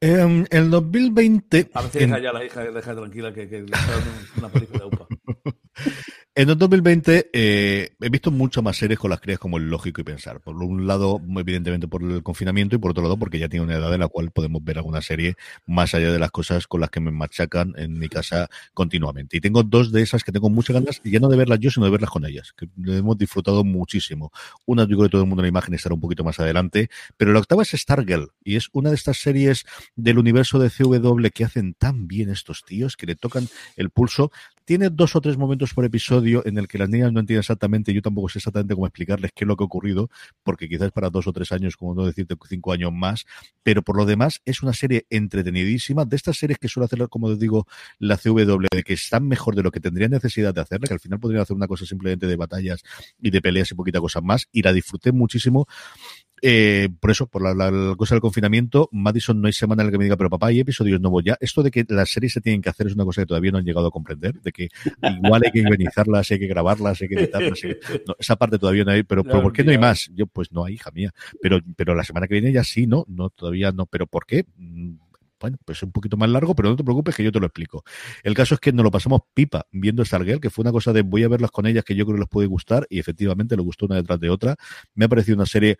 [0.00, 1.70] En el 2020.
[1.72, 4.80] A veces deja ya la hija, deja tranquila que, que le está dando una película
[4.80, 5.06] de UPA.
[6.38, 10.02] En el 2020 eh, he visto muchas más series con las crías como el lógico
[10.02, 10.42] y pensar.
[10.42, 13.76] Por un lado, evidentemente por el confinamiento y por otro lado porque ya tiene una
[13.76, 16.90] edad en la cual podemos ver alguna serie más allá de las cosas con las
[16.90, 19.38] que me machacan en mi casa continuamente.
[19.38, 21.86] Y tengo dos de esas que tengo muchas ganas, ya no de verlas yo, sino
[21.86, 24.30] de verlas con ellas, que hemos disfrutado muchísimo.
[24.66, 26.90] Una, yo creo que todo el mundo en la imagen estará un poquito más adelante,
[27.16, 31.28] pero la octava es Stargirl y es una de estas series del universo de CW
[31.32, 34.30] que hacen tan bien estos tíos, que le tocan el pulso
[34.66, 37.92] tiene dos o tres momentos por episodio en el que las niñas no entienden exactamente,
[37.92, 40.10] yo tampoco sé exactamente cómo explicarles qué es lo que ha ocurrido,
[40.42, 43.26] porque quizás para dos o tres años, como no decirte cinco años más,
[43.62, 47.34] pero por lo demás es una serie entretenidísima, de estas series que suele hacer, como
[47.34, 47.66] digo,
[47.98, 51.00] la CW, de que están mejor de lo que tendría necesidad de hacerla, que al
[51.00, 52.82] final podrían hacer una cosa simplemente de batallas
[53.20, 55.66] y de peleas y poquita cosa más, y la disfruté muchísimo
[56.42, 59.98] eh, por eso, por la, cosa del confinamiento, Madison no hay semana en la que
[59.98, 61.36] me diga, pero papá, hay episodios nuevos ya.
[61.40, 63.58] Esto de que las series se tienen que hacer es una cosa que todavía no
[63.58, 64.68] han llegado a comprender, de que
[65.02, 67.64] igual hay que guionizarlas, hay que grabarlas, hay que editarlas.
[67.64, 68.02] Hay que...
[68.06, 70.10] No, esa parte todavía no hay, pero, pero ¿por qué no hay más?
[70.14, 71.12] Yo, pues no hay, hija mía.
[71.40, 73.04] Pero, pero la semana que viene ya sí, ¿no?
[73.08, 73.86] No, todavía no.
[73.86, 74.46] ¿Pero por qué?
[75.40, 77.84] bueno, pues un poquito más largo, pero no te preocupes que yo te lo explico.
[78.22, 81.02] El caso es que nos lo pasamos pipa viendo Stargirl, que fue una cosa de
[81.02, 83.62] voy a verlas con ellas que yo creo que les puede gustar y efectivamente le
[83.62, 84.56] gustó una detrás de otra.
[84.94, 85.78] Me ha parecido una serie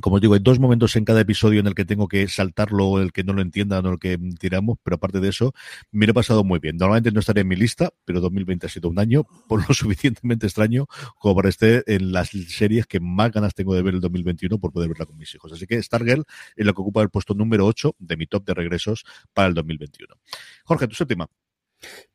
[0.00, 3.00] como os digo, hay dos momentos en cada episodio en el que tengo que saltarlo,
[3.00, 5.52] el que no lo entiendan o el que tiramos, pero aparte de eso,
[5.90, 6.76] me lo he pasado muy bien.
[6.76, 10.46] Normalmente no estaría en mi lista, pero 2020 ha sido un año por lo suficientemente
[10.46, 10.86] extraño
[11.18, 14.72] como para estar en las series que más ganas tengo de ver el 2021 por
[14.72, 15.52] poder verla con mis hijos.
[15.52, 16.24] Así que Stargirl
[16.56, 19.54] es la que ocupa el puesto número 8 de mi top de regresos para el
[19.54, 20.14] 2021.
[20.64, 21.28] Jorge, tu séptima.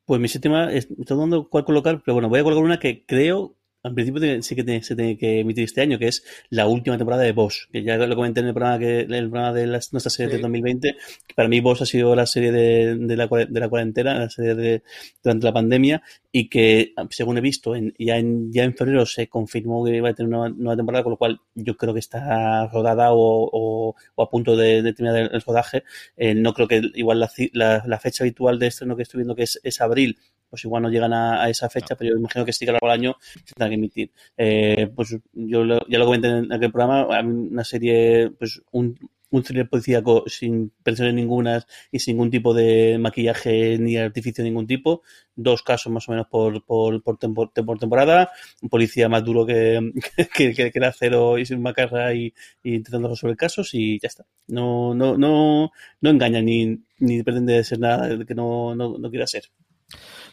[0.04, 3.56] Pues mi séptima, estoy dando cuál colocar, pero bueno, voy a colocar una que creo
[3.84, 7.22] al principio sí que se tiene que emitir este año, que es la última temporada
[7.22, 10.08] de Boss, que ya lo comenté en el programa, que, el programa de las, nuestra
[10.08, 10.36] serie sí.
[10.38, 10.96] de 2020.
[11.36, 14.54] para mí Boss ha sido la serie de, de, la, de la cuarentena, la serie
[14.54, 14.82] de,
[15.22, 19.28] durante la pandemia, y que, según he visto, en, ya, en, ya en febrero se
[19.28, 22.66] confirmó que iba a tener una nueva temporada, con lo cual yo creo que está
[22.68, 25.84] rodada o, o, o a punto de, de, terminar el, rodaje.
[26.16, 29.36] Eh, no creo que igual la, la, la, fecha habitual de estreno que estoy viendo,
[29.36, 30.18] que es, es abril,
[30.54, 31.96] pues igual no llegan a, a esa fecha, no.
[31.98, 34.12] pero yo imagino que sí que a lo largo del año se tendrá que emitir.
[34.36, 38.96] Eh, pues yo lo, ya lo comenté en aquel programa, una serie, pues un,
[39.30, 44.50] un thriller policíaco sin presiones ninguna y sin ningún tipo de maquillaje ni artificio de
[44.50, 45.02] ningún tipo.
[45.34, 48.30] Dos casos más o menos por, por, por, tempor, por temporada.
[48.62, 49.90] Un policía más duro que,
[50.36, 54.06] que, que, que el acero y sin macarra y, y, intentando resolver casos y ya
[54.06, 54.24] está.
[54.46, 59.26] No, no, no, no engaña ni, ni pretende ser nada que no, no, no quiera
[59.26, 59.46] ser.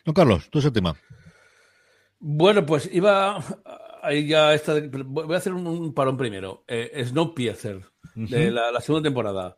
[0.06, 0.96] Don Carlos, tú ese tema.
[2.20, 3.44] Bueno, pues iba
[4.02, 6.64] ahí ya esta, voy a hacer un, un parón primero.
[6.68, 7.82] Eh, Snowpiercer, uh
[8.16, 8.30] -huh.
[8.30, 9.58] de la, la, segunda temporada.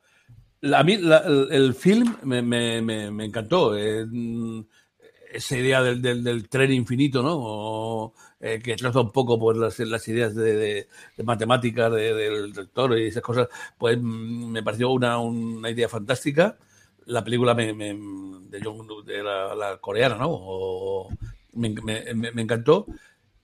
[0.62, 3.78] La, a mí la, el, el, film me, me, me, me encantó.
[3.78, 4.06] Eh,
[5.34, 7.34] esa idea del, del, del, tren infinito, ¿no?
[7.36, 12.14] O, eh, que traza un poco pues, las, las ideas de, de, de matemáticas de,
[12.14, 16.58] del rector y esas cosas, pues me pareció una, una idea fantástica.
[17.06, 17.94] La película me, me
[18.50, 18.60] de,
[19.06, 20.28] de la, la, coreana, ¿no?
[20.30, 21.10] O,
[21.54, 22.86] me, me, encantó.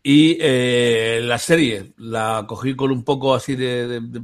[0.01, 4.19] Y eh, la serie la cogí con un poco así de, de, de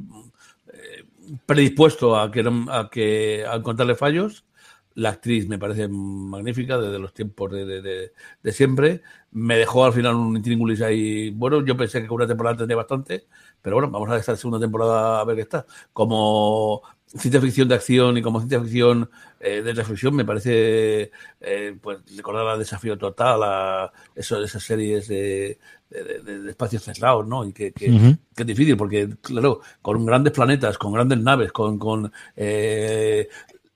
[0.73, 1.03] eh,
[1.45, 4.45] predispuesto a que, a que a encontrarle fallos.
[4.93, 9.01] La actriz me parece magnífica desde los tiempos de, de, de siempre.
[9.31, 11.31] Me dejó al final un intríngulis ahí.
[11.31, 13.27] Bueno, yo pensé que con una temporada tendría bastante,
[13.61, 15.65] pero bueno, vamos a esta segunda temporada a ver qué está.
[15.91, 16.81] Como
[17.17, 21.99] ciencia ficción de acción y como ciencia ficción eh, de reflexión me parece eh, pues
[22.15, 25.57] recordar a Desafío Total a eso esas series de,
[25.89, 28.17] de, de, de, espacios cerrados no y que, que, uh -huh.
[28.35, 33.29] que, es difícil porque claro con grandes planetas con grandes naves con, con eh,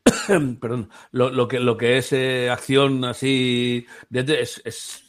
[0.60, 5.04] perdón lo, lo, que lo que es eh, acción así es, es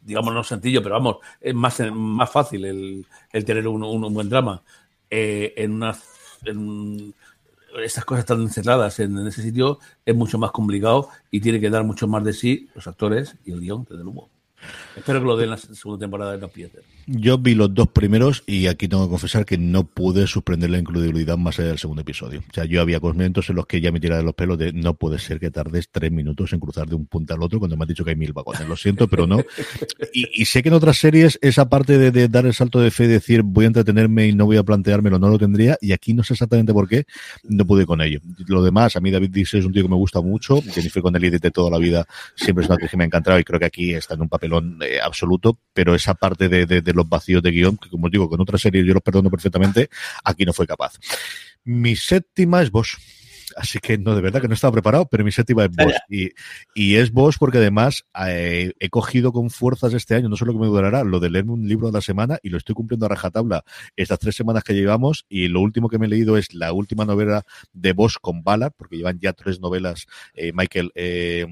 [0.00, 4.14] digamos no sencillo pero vamos es más más fácil el, el tener un, un, un
[4.14, 4.62] buen drama
[5.10, 5.96] eh, en una
[6.44, 7.14] en,
[7.84, 11.84] estas cosas están encerradas en, ese sitio es mucho más complicado y tiene que dar
[11.84, 14.30] mucho más de sí los actores y el guion, desde luego.
[14.96, 16.82] Espero que lo den la segunda temporada de No Pieter.
[17.06, 20.78] Yo vi los dos primeros y aquí tengo que confesar que no pude suspender la
[20.78, 22.40] incredibilidad más allá del segundo episodio.
[22.40, 24.72] O sea, yo había momentos en los que ya me tiraba de los pelos de
[24.72, 27.76] no puede ser que tardes tres minutos en cruzar de un punto al otro cuando
[27.76, 28.66] me has dicho que hay mil vagones.
[28.66, 29.38] Lo siento, pero no.
[30.12, 32.90] Y, y sé que en otras series esa parte de, de, dar el salto de
[32.90, 35.78] fe y decir voy a entretenerme y no voy a planteármelo, no lo tendría.
[35.80, 37.06] Y aquí no sé exactamente por qué
[37.44, 38.20] no pude con ello.
[38.46, 40.60] Lo demás, a mí David Dix es un tío que me gusta mucho.
[40.62, 43.44] Jennifer Connelly de toda la vida siempre es una actriz que me ha encantado y
[43.44, 46.92] creo que aquí está en un papelón eh, absoluto, pero esa parte de, de, de,
[46.92, 49.88] los vacíos de guion, que como digo, con otra serie yo los perdono perfectamente,
[50.24, 50.94] aquí no fue capaz.
[51.64, 52.96] Mi séptima es Bosch.
[53.56, 55.96] Así que no, de verdad que no estaba preparado, pero mi séptima es Bosch.
[56.10, 56.30] Y,
[56.74, 60.58] y es Bosch porque además eh, he cogido con fuerzas este año, no solo que
[60.58, 63.08] me durará, lo de leerme un libro a la semana y lo estoy cumpliendo a
[63.08, 63.64] rajatabla
[63.96, 65.24] estas tres semanas que llevamos.
[65.28, 68.72] Y lo último que me he leído es la última novela de Bosch con Ballard,
[68.76, 70.90] porque llevan ya tres novelas, eh, Michael.
[70.94, 71.46] Eh,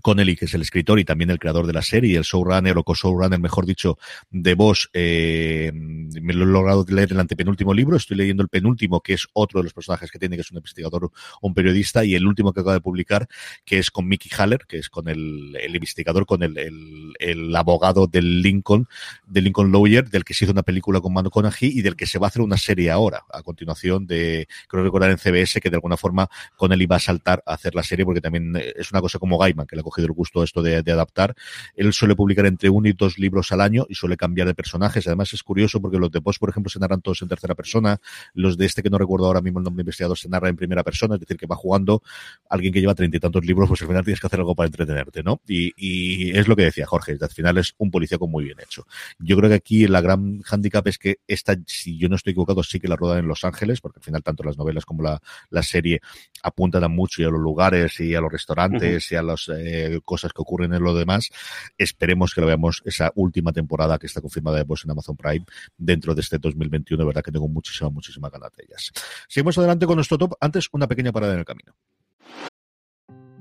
[0.00, 2.84] Connelly, que es el escritor y también el creador de la serie, el showrunner o
[2.84, 3.98] co-showrunner, mejor dicho,
[4.30, 9.00] de Bosch, eh, me lo he logrado leer el antepenúltimo libro, estoy leyendo el penúltimo,
[9.00, 12.14] que es otro de los personajes que tiene, que es un investigador un periodista, y
[12.14, 13.28] el último que acaba de publicar,
[13.64, 18.88] que es con Mickey Haller, que es con el, investigador, con el, abogado del Lincoln,
[19.26, 22.06] del Lincoln Lawyer, del que se hizo una película con Mano Conahy y del que
[22.06, 25.70] se va a hacer una serie ahora, a continuación de, creo recordar en CBS, que
[25.70, 29.00] de alguna forma Connelly va a saltar a hacer la serie, porque también es una
[29.00, 31.34] cosa como Gaiman, que la cogido el gusto esto de, de, adaptar.
[31.74, 35.06] Él suele publicar entre uno y dos libros al año y suele cambiar de personajes.
[35.06, 37.98] Además es curioso porque los de Post, por ejemplo, se narran todos en tercera persona.
[38.34, 40.84] Los de este que no recuerdo ahora mismo el nombre investigador se narra en primera
[40.84, 42.02] persona, es decir, que va jugando
[42.48, 44.66] alguien que lleva treinta y tantos libros, pues al final tienes que hacer algo para
[44.66, 45.40] entretenerte, ¿no?
[45.46, 48.86] Y, y es lo que decía Jorge, al final es un policía muy bien hecho.
[49.18, 52.62] Yo creo que aquí la gran handicap es que esta, si yo no estoy equivocado,
[52.62, 55.20] sí que la rodan en Los Ángeles, porque al final tanto las novelas como la,
[55.50, 56.00] la serie
[56.42, 59.12] apuntan a mucho y a los lugares y a los restaurantes uh -huh.
[59.12, 61.30] y a las eh, cosas que ocurren en lo demás.
[61.76, 65.44] Esperemos que lo veamos esa última temporada que está confirmada de en Amazon Prime
[65.76, 67.00] dentro de este 2021.
[67.00, 68.92] De verdad que tengo muchísima, muchísima ganas de ellas.
[69.28, 70.34] Seguimos adelante con nuestro top.
[70.40, 71.74] Antes, una pequeña parada en el camino.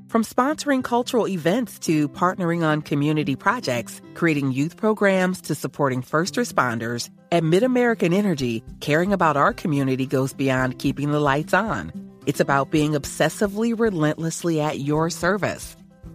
[0.08, 6.36] From sponsoring cultural events to partnering on community projects, creating youth programs to supporting first
[6.36, 11.92] responders, at MidAmerican Energy, caring about our community goes beyond keeping the lights on.
[12.26, 15.76] It's about being obsessively relentlessly at your service.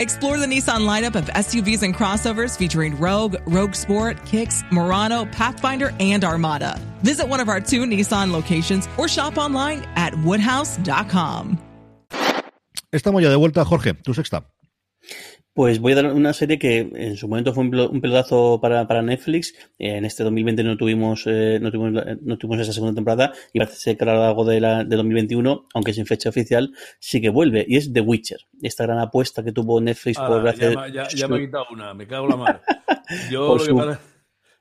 [0.00, 5.92] Explore the Nissan lineup of SUVs and crossovers featuring Rogue, Rogue Sport, Kicks, Murano, Pathfinder,
[6.00, 6.80] and Armada.
[7.02, 11.58] Visit one of our two Nissan locations or shop online at woodhouse.com.
[12.92, 14.42] Estamos ya de vuelta, Jorge, tu sexta.
[15.52, 19.02] Pues voy a dar una serie que en su momento fue un pelotazo para, para
[19.02, 19.54] Netflix.
[19.78, 23.96] En este 2020 no tuvimos, eh, no tuvimos no tuvimos esa segunda temporada y parece
[23.96, 27.64] que a lo largo de, la, de 2021, aunque sin fecha oficial, sí que vuelve.
[27.68, 28.38] Y es The Witcher.
[28.62, 30.76] Esta gran apuesta que tuvo Netflix ah, por hacer.
[30.92, 32.60] Ya, ya, me he quitado una, me cago en la mano.
[33.30, 34.00] Yo lo que pasa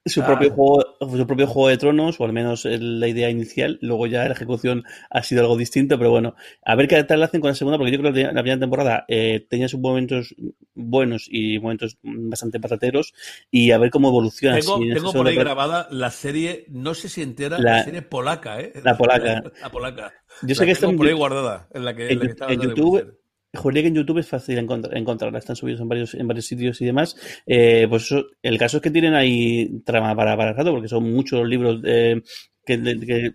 [0.05, 3.77] su propio, juego, su propio juego de tronos, o al menos la idea inicial.
[3.81, 7.41] Luego ya la ejecución ha sido algo distinto, pero bueno, a ver qué tal hacen
[7.41, 10.35] con la segunda, porque yo creo que la primera temporada eh, tenía sus momentos
[10.73, 13.13] buenos y momentos bastante patateros,
[13.51, 14.59] y a ver cómo evoluciona.
[14.59, 18.01] Tengo, si tengo por ahí grabada la serie, no sé si entera, la, la serie
[18.01, 18.73] polaca, ¿eh?
[18.83, 19.25] La polaca.
[19.25, 20.13] La, la polaca.
[20.41, 22.31] Yo sé la que está por ahí guardada, en la que, en, en la que
[22.31, 23.18] estaba en YouTube.
[23.53, 26.79] Juraría que en YouTube es fácil encontrar, encontrarla, están subidos en varios, en varios sitios
[26.81, 27.15] y demás.
[27.47, 30.87] Eh, pues eso, el caso es que tienen ahí trama para, para el rato, porque
[30.87, 32.21] son muchos los libros eh,
[32.63, 33.31] que, de, que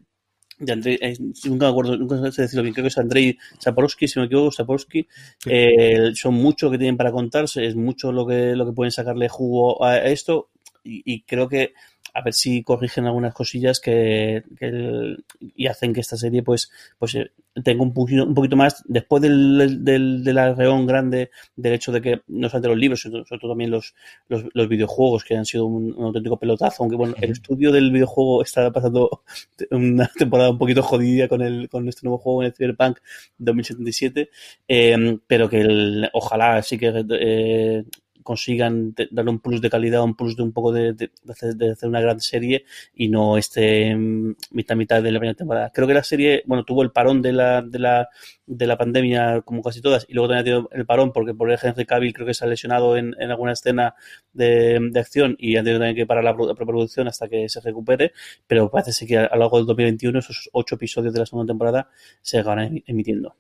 [0.59, 4.07] de Andrei, eh, nunca me acuerdo, nunca sé decirlo bien, creo que es Andrei Saporowski,
[4.07, 5.07] si no me equivoco, Saporowski,
[5.47, 9.29] eh, son muchos que tienen para contarse, es mucho lo que, lo que pueden sacarle
[9.29, 10.51] jugo a esto,
[10.85, 11.73] y, y creo que
[12.15, 16.71] a ver si corrigen algunas cosillas que, que el, y hacen que esta serie pues
[16.99, 21.73] pues eh, tenga un poquito, un poquito más después del, del, del arreón grande del
[21.75, 23.95] hecho de que no solamente los libros sino sobre todo también los,
[24.29, 27.91] los, los, videojuegos que han sido un, un auténtico pelotazo aunque bueno el estudio del
[27.91, 29.23] videojuego está pasando
[29.73, 32.99] una temporada un poquito jodida con el con este nuevo juego en el Cyberpunk
[33.39, 34.31] 2077
[34.69, 37.85] eh, pero que el, ojalá sí que eh,
[38.25, 41.11] consigan darle un plus de calidad, un plus de un poco de, de,
[41.55, 45.71] de, hacer, una gran serie y no este mitad mitad de la primera temporada.
[45.73, 48.09] Creo que la serie, bueno, tuvo el parón de la, de la,
[48.47, 51.51] de la pandemia como casi todas y luego también ha tenido el parón porque por
[51.53, 53.95] ejemplo Henry Cavill creo que se ha lesionado en, alguna escena
[54.33, 58.13] de, de, acción y ha tenido también que parar la, preproducción hasta que se recupere,
[58.47, 61.89] pero parece que a lo largo del 2021 esos ocho episodios de la segunda temporada
[62.23, 63.37] se van emitiendo.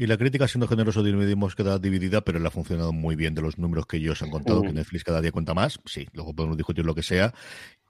[0.00, 3.42] Y la crítica, siendo generoso, dividimos queda dividida, pero le ha funcionado muy bien de
[3.42, 5.78] los números que ellos han contado, que Netflix cada día cuenta más.
[5.84, 7.34] Sí, luego podemos discutir lo que sea.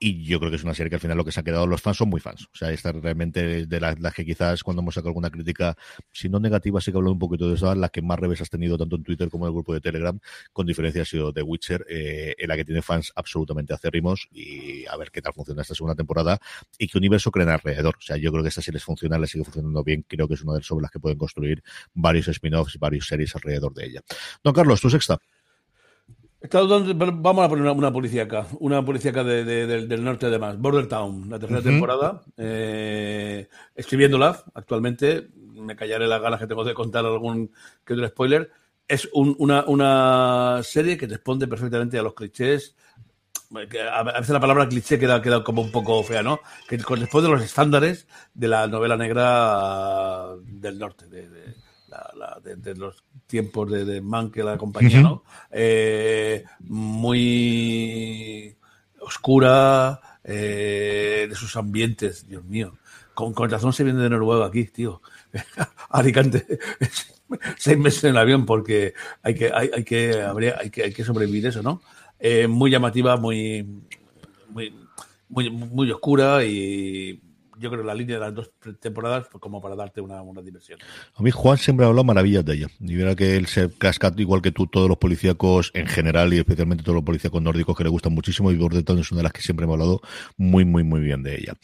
[0.02, 1.66] Y yo creo que es una serie que al final lo que se ha quedado
[1.66, 2.46] los fans son muy fans.
[2.46, 5.76] O sea, esta realmente de las, que quizás cuando hemos sacado alguna crítica,
[6.10, 8.48] si no negativa, sí que hablado un poquito de eso, las que más revés has
[8.48, 10.18] tenido tanto en Twitter como en el grupo de Telegram,
[10.54, 14.86] con diferencia ha sido The Witcher, eh, en la que tiene fans absolutamente acérrimos y
[14.86, 16.40] a ver qué tal funciona esta segunda temporada
[16.78, 17.96] y qué universo creen alrededor.
[17.98, 20.04] O sea, yo creo que esta serie es funcional, le sigue funcionando bien.
[20.08, 21.62] Creo que es una de las sobre las que pueden construir
[22.00, 24.00] varios spin-offs y varias series alrededor de ella.
[24.42, 25.18] Don Carlos, tu sexta.
[26.42, 31.38] Vamos a poner una, policía acá, una policía acá del norte además, Border Town, la
[31.38, 37.52] tercera temporada, eh, escribiéndola actualmente, me callaré las ganas que tengo de contar algún
[37.84, 38.50] que otro spoiler,
[38.88, 42.74] es una, una, serie que responde perfectamente a los clichés,
[43.52, 46.40] a veces la palabra cliché queda, queda como un poco fea, ¿no?
[46.66, 51.54] Que corresponde a los estándares de la novela negra del norte, de
[52.42, 55.24] de, los tiempos de, de que la compañía, ¿no?
[55.50, 58.56] Eh, muy
[59.00, 62.78] oscura, eh, de sus ambientes, Dios mío.
[63.14, 65.02] Con, con, razón se viene de Noruega aquí, tío.
[65.90, 66.46] Alicante.
[67.58, 70.92] Seis meses en el avión porque hay que, hay, hay que, habría, hay que, hay
[70.92, 71.80] que sobrevivir eso, ¿no?
[72.18, 73.66] Eh, muy llamativa, muy,
[74.48, 74.74] muy,
[75.28, 77.20] muy, muy oscura y
[77.60, 80.78] yo creo, la línea de las dos temporadas fue como para darte una, una diversión.
[81.14, 82.66] A mí Juan siempre ha hablado maravillas de ella.
[82.80, 86.38] Y verá que él se casca igual que tú, todos los policíacos en general y
[86.38, 89.32] especialmente todos los policíacos nórdicos que le gustan muchísimo y Bordertown es una de las
[89.32, 90.00] que siempre me ha hablado
[90.36, 91.54] muy, muy, muy bien de ella.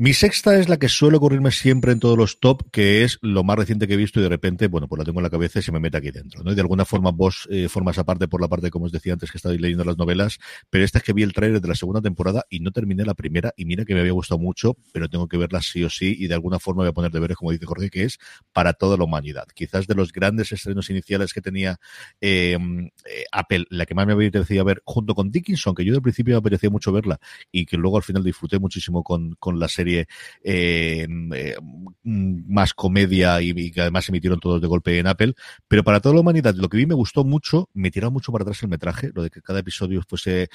[0.00, 3.42] Mi sexta es la que suele ocurrirme siempre en todos los top, que es lo
[3.42, 5.58] más reciente que he visto y de repente, bueno, pues la tengo en la cabeza
[5.58, 6.52] y se me mete aquí dentro, ¿no?
[6.52, 9.32] Y de alguna forma vos eh, formas aparte por la parte, como os decía antes,
[9.32, 10.38] que estáis leyendo las novelas,
[10.70, 13.14] pero esta es que vi el trailer de la segunda temporada y no terminé la
[13.14, 16.14] primera y mira que me había gustado mucho, pero tengo que verla sí o sí
[16.16, 18.20] y de alguna forma voy a poner deberes, como dice Jorge, que es
[18.52, 19.48] para toda la humanidad.
[19.52, 21.80] Quizás de los grandes estrenos iniciales que tenía
[22.20, 25.92] em, eh, Apple, la que más me había parecido ver junto con Dickinson, que yo
[25.92, 27.18] del principio me apetecía mucho verla
[27.50, 30.06] y que luego al final disfruté muchísimo con, con la serie eh,
[30.44, 31.56] eh,
[32.02, 35.34] más comedia y, que además se emitieron todos de golpe en Apple.
[35.66, 38.42] Pero para toda la humanidad, lo que vi me gustó mucho, me tiraba mucho para
[38.42, 40.48] atrás el metraje, lo de que cada episodio fuese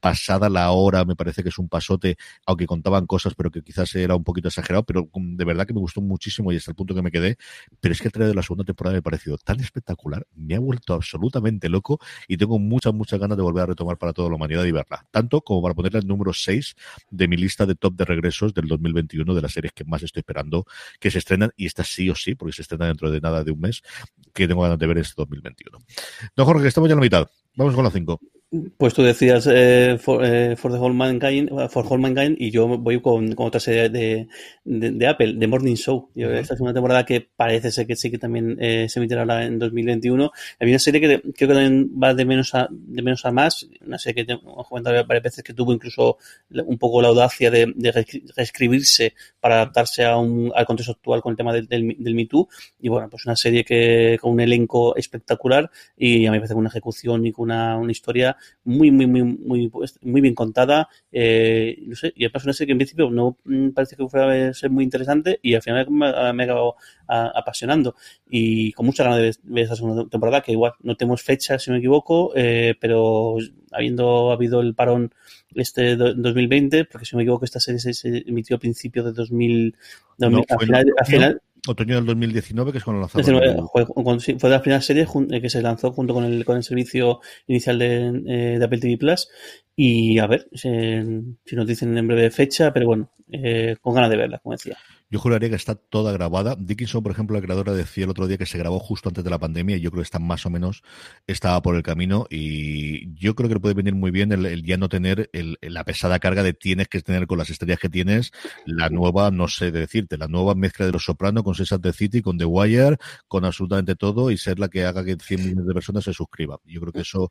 [0.00, 3.94] pasada la hora, me parece que es un pasote, aunque contaban cosas, pero que quizás
[3.94, 6.94] era un poquito exagerado, pero de verdad que me gustó muchísimo y hasta el punto
[6.94, 7.36] que me quedé.
[7.80, 10.54] Pero es que el trailer de la segunda temporada me ha parecido tan espectacular, me
[10.54, 14.28] ha vuelto absolutamente loco y tengo muchas, muchas ganas de volver a retomar para toda
[14.28, 15.06] la humanidad y verla.
[15.10, 16.74] Tanto como para ponerla el número 6
[17.10, 20.20] de mi lista de top de regresos del 2021 de las series que más estoy
[20.20, 20.66] esperando
[21.00, 23.50] que se estrenan, y esta sí o sí, porque se estrena dentro de nada de
[23.50, 23.82] un mes,
[24.32, 25.78] que tengo ganas de ver este 2021.
[26.36, 27.30] Don Jorge, estamos ya en la mitad.
[27.56, 28.20] Vamos con la 5.
[28.78, 32.68] Pues tú decías eh, for, eh, for, the Whole Mankind, for Whole Mankind y yo
[32.78, 34.28] voy con, con otra serie de,
[34.64, 36.10] de, de, Apple, The Morning Show.
[36.14, 39.22] Yo, Esta es una temporada que parece ser que sí que también eh, se emitirá
[39.22, 40.30] ahora en 2021.
[40.60, 43.66] Hay una serie que creo que también va de menos a, de menos a más.
[43.84, 46.16] Una serie que hemos comentado varias veces que tuvo incluso
[46.50, 48.06] un poco la audacia de, de
[48.36, 52.26] reescribirse para adaptarse a un, al contexto actual con el tema del, del, del Me
[52.26, 52.48] Too.
[52.78, 56.54] Y bueno, pues una serie que con un elenco espectacular y a mí me parece
[56.54, 60.88] una ejecución y con una, una historia muy, muy, muy, muy, pues, muy bien contada.
[61.12, 64.70] Eh, no sé, y serie que en principio no mm, parece que fuera a ser
[64.70, 67.94] muy interesante y al final me, ha acabado apasionando.
[68.28, 71.70] Y con mucha ganas de ver esa segunda temporada, que igual no tenemos fecha, si
[71.70, 73.36] no me equivoco, eh, pero
[73.72, 75.12] habiendo habido el parón
[75.54, 79.76] este 2020, porque si no me equivoco, esta serie se, emitió a principios de 2000.
[80.20, 83.68] al final Otoño del 2019, que es cuando lanzaron.
[83.68, 83.86] Fue,
[84.38, 87.78] fue la primera serie eh, que se lanzó junto con el, con el servicio inicial
[87.78, 89.28] de, eh, de Apple TV Plus.
[89.74, 90.68] Y a ver si,
[91.44, 94.76] si nos dicen en breve fecha, pero bueno, eh, con ganas de verla, como decía.
[95.08, 96.56] Yo juraría que está toda grabada.
[96.58, 99.30] Dickinson, por ejemplo, la creadora decía el otro día que se grabó justo antes de
[99.30, 100.82] la pandemia y yo creo que está más o menos,
[101.26, 104.76] estaba por el camino y yo creo que le puede venir muy bien el, ya
[104.76, 108.32] no tener el, la pesada carga de tienes que tener con las estrellas que tienes,
[108.64, 112.20] la nueva, no sé de decirte, la nueva mezcla de Los Sopranos con Sesame City,
[112.20, 112.96] con The Wire,
[113.28, 116.58] con absolutamente todo y ser la que haga que 100 millones de personas se suscriban.
[116.64, 117.30] Yo creo que eso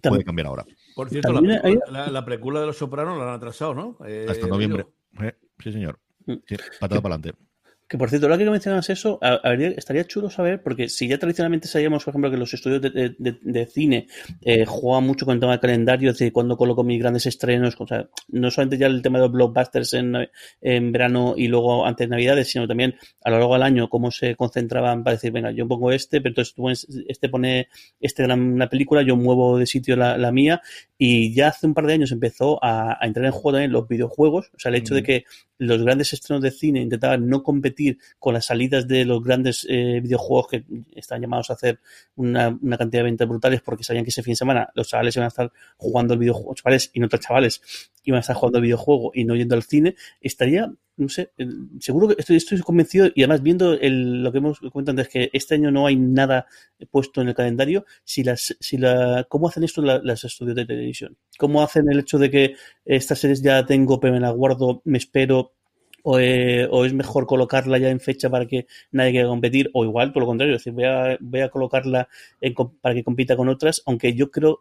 [0.00, 0.64] puede cambiar ahora.
[0.94, 3.98] Por cierto, la, la, precula de Los Sopranos la han atrasado, ¿no?
[4.06, 4.86] Eh, Hasta noviembre.
[5.20, 5.98] Eh, sí, señor.
[6.26, 6.34] Mm.
[6.46, 7.51] Sí, patada para adelante.
[7.92, 11.68] Que por cierto, ahora que mencionas eso, habría, estaría chulo saber, porque si ya tradicionalmente
[11.68, 14.06] sabíamos, por ejemplo, que los estudios de, de, de cine
[14.40, 17.86] eh, juegan mucho con el tema del calendario, de cuando coloco mis grandes estrenos, o
[17.86, 20.26] sea, no solamente ya el tema de los blockbusters en,
[20.62, 24.10] en verano y luego antes de Navidades, sino también a lo largo del año, cómo
[24.10, 27.68] se concentraban para decir, venga, yo pongo este, pero entonces tú este pone
[28.00, 30.62] este gran, una película, yo muevo de sitio la, la, mía,
[30.96, 33.86] y ya hace un par de años empezó a, a entrar en juego también los
[33.86, 34.96] videojuegos, o sea, el hecho mm.
[34.96, 35.24] de que
[35.58, 37.81] los grandes estrenos de cine intentaban no competir
[38.18, 40.64] con las salidas de los grandes eh, videojuegos que
[40.94, 41.80] están llamados a hacer
[42.16, 45.26] una, cantidad de ventas brutales porque sabían que ese fin de semana los chavales iban
[45.26, 48.64] a estar jugando el videojuego, chavales y no otros chavales iban a estar jugando el
[48.64, 51.32] videojuego y no yendo al cine, estaría no sé,
[51.80, 55.30] seguro que estoy, estoy convencido y además viendo el, lo que hemos comentado antes, que
[55.32, 56.46] este año no hay nada
[56.90, 61.16] puesto en el calendario, si las, si la, ¿cómo hacen esto las estudios de televisión?
[61.38, 64.98] ¿Cómo hacen el hecho de que estas series ya tengo, pero me la guardo, me
[64.98, 65.54] espero,
[66.02, 69.84] o, eh, o, es mejor colocarla ya en fecha para que nadie quiera competir, o
[69.84, 72.08] igual, por lo contrario, es decir, voy a, voy a colocarla
[72.40, 74.60] en, para que compita con otras, aunque yo creo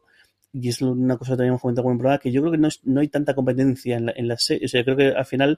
[0.54, 2.58] y es una cosa que también hemos comentado con un programa, que yo creo que
[2.58, 4.66] no, no hay tanta competencia en la, en la serie.
[4.66, 5.58] O sea, creo que al final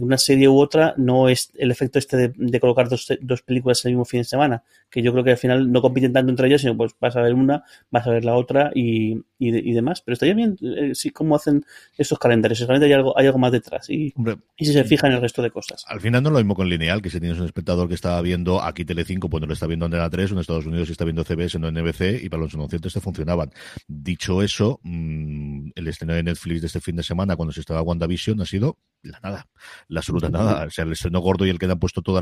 [0.00, 3.84] una serie u otra no es el efecto este de, de colocar dos, dos, películas
[3.84, 6.48] el mismo fin de semana, que yo creo que al final no compiten tanto entre
[6.48, 9.58] ellas, sino pues vas a ver una, vas a ver la otra y, y, de,
[9.58, 10.02] y demás.
[10.02, 11.64] Pero estaría bien, eh, sí, cómo hacen
[11.96, 12.60] esos calendarios.
[12.60, 15.22] Realmente hay algo, hay algo más detrás y, Hombre, y si se fijan en el
[15.22, 15.84] resto de cosas.
[15.86, 18.20] Al final no es lo mismo con lineal, que si tienes un espectador que está
[18.20, 20.92] viendo aquí Telecinco, pues no lo está viendo en Antena 3, en Estados Unidos y
[20.92, 23.50] está viendo CBS, no en NBC, y para los anunciantes te funcionaban.
[23.86, 27.82] Dicho eso, mmm, el estreno de Netflix de este fin de semana, cuando se estaba
[27.82, 29.48] WandaVision, ha sido la nada,
[29.88, 30.64] la absoluta nada.
[30.66, 32.20] O sea, el estreno gordo y el que le han puesto todo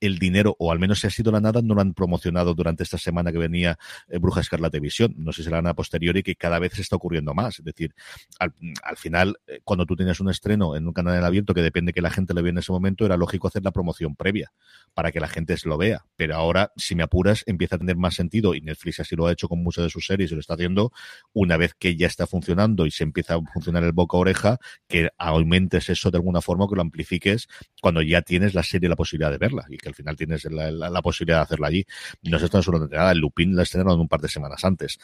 [0.00, 2.82] el dinero, o al menos si ha sido la nada, no lo han promocionado durante
[2.82, 5.14] esta semana que venía eh, Bruja Escarlata Visión.
[5.16, 7.58] No sé si será a posteriori que cada vez se está ocurriendo más.
[7.58, 7.94] Es decir,
[8.38, 11.62] al, al final, eh, cuando tú tenías un estreno en un canal en abierto que
[11.62, 14.52] depende que la gente lo vea en ese momento, era lógico hacer la promoción previa
[14.94, 16.04] para que la gente se lo vea.
[16.16, 19.32] Pero ahora, si me apuras, empieza a tener más sentido, y Netflix así lo ha
[19.32, 20.92] hecho con muchas de sus series y lo está haciendo,
[21.32, 24.58] una vez que ya está funcionando y se empieza a funcionar el boca a oreja,
[24.88, 27.46] que aumentes eso de alguna forma, que lo amplifiques
[27.80, 30.70] cuando ya tienes la serie la posibilidad de verla y que al final tienes la,
[30.70, 31.84] la, la posibilidad de hacerla allí.
[32.22, 34.98] No se están solo de nada, el Lupin la estrenaron un par de semanas antes.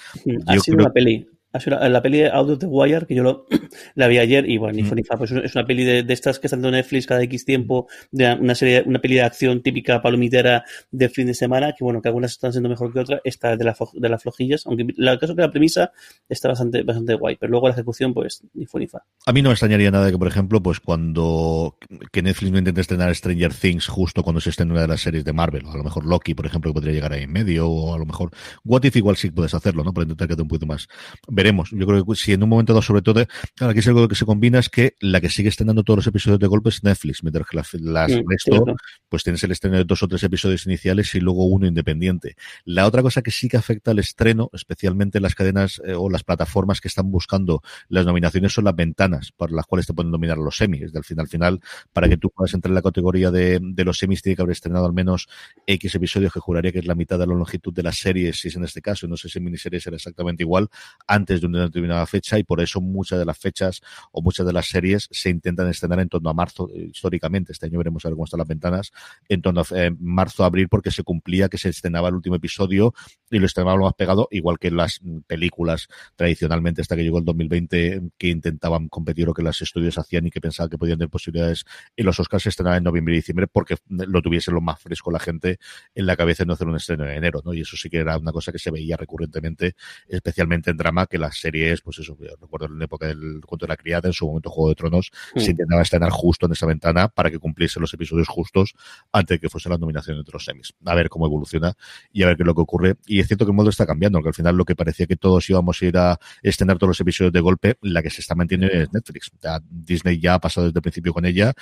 [0.47, 0.86] Ha Yo sido creo...
[0.86, 1.28] una peli
[1.65, 3.47] la peli de Out of the Wire, que yo lo,
[3.95, 5.05] la vi ayer, y bueno, ni mm.
[5.19, 8.35] pues es una peli de, de, estas que están en Netflix cada X tiempo, de
[8.35, 12.09] una serie, una peli de acción típica palomitera de fin de semana, que bueno, que
[12.09, 15.35] algunas están siendo mejor que otras, esta de, la, de las flojillas, aunque el caso
[15.35, 15.93] que la premisa
[16.29, 19.03] está bastante, bastante guay, pero luego la ejecución, pues, ni fue ni fa.
[19.27, 21.77] A mí no me extrañaría nada que, por ejemplo, pues cuando
[22.13, 25.25] que Netflix me intente estrenar Stranger Things justo cuando se estrene una de las series
[25.25, 27.69] de Marvel, o a lo mejor Loki, por ejemplo, que podría llegar ahí en medio,
[27.69, 28.31] o a lo mejor
[28.65, 29.93] What If igual sí puedes hacerlo, ¿no?
[29.93, 30.89] Para intentar que te un poquito más.
[31.29, 31.45] Veremos.
[31.72, 33.20] Yo creo que si en un momento dado, sobre todo,
[33.61, 36.40] aquí es algo que se combina, es que la que sigue estrenando todos los episodios
[36.40, 38.64] de golpe es Netflix, mientras que las, las sí, resto,
[39.09, 42.36] pues tienes el estreno de dos o tres episodios iniciales y luego uno independiente.
[42.64, 46.24] La otra cosa que sí que afecta al estreno, especialmente las cadenas eh, o las
[46.24, 50.38] plataformas que están buscando las nominaciones, son las ventanas por las cuales te pueden nominar
[50.38, 50.92] los semis.
[50.92, 51.61] Del final final,
[51.92, 54.53] para que tú puedas entrar en la categoría de, de los semis, tiene que haber
[54.53, 55.28] estrenado al menos
[55.66, 58.49] X episodios, que juraría que es la mitad de la longitud de las series, si
[58.49, 60.68] es en este caso, no sé si en miniseries será exactamente igual,
[61.07, 63.80] antes de una determinada fecha y por eso muchas de las fechas
[64.12, 67.53] o muchas de las series se intentan estrenar en torno a marzo históricamente.
[67.53, 68.93] Este año veremos a ver cómo están las ventanas
[69.28, 72.95] en torno a eh, marzo, abril, porque se cumplía que se estrenaba el último episodio
[73.30, 77.24] y lo estrenaba lo más pegado, igual que las películas tradicionalmente hasta que llegó el
[77.24, 81.11] 2020 que intentaban competir o que los estudios hacían y que pensaban que podían tener
[81.11, 81.64] posibilidades
[81.97, 85.11] en los Oscars se estrenaban en noviembre y diciembre porque lo tuviese lo más fresco
[85.11, 85.59] la gente
[85.95, 87.55] en la cabeza y no hacer un estreno en enero, ¿no?
[87.55, 89.74] Y eso sí que era una cosa que se veía recurrentemente,
[90.09, 93.68] especialmente en drama, que las series, pues eso, recuerdo en la época del cuento de
[93.68, 95.41] la criada, en su momento Juego de Tronos, mm.
[95.41, 98.74] se intentaba estrenar justo en esa ventana para que cumpliese los episodios justos
[99.12, 100.74] antes de que fuese la nominación entre los semis.
[100.85, 101.74] A ver cómo evoluciona
[102.12, 102.97] y a ver qué es lo que ocurre.
[103.07, 105.16] Y es cierto que el modo está cambiando, porque al final lo que parecía que
[105.16, 108.35] todos íbamos a ir a estrenar todos los episodios de golpe, la que se está
[108.35, 109.31] manteniendo es Netflix.
[109.68, 111.53] Disney ya ha pasado desde el principio con ella.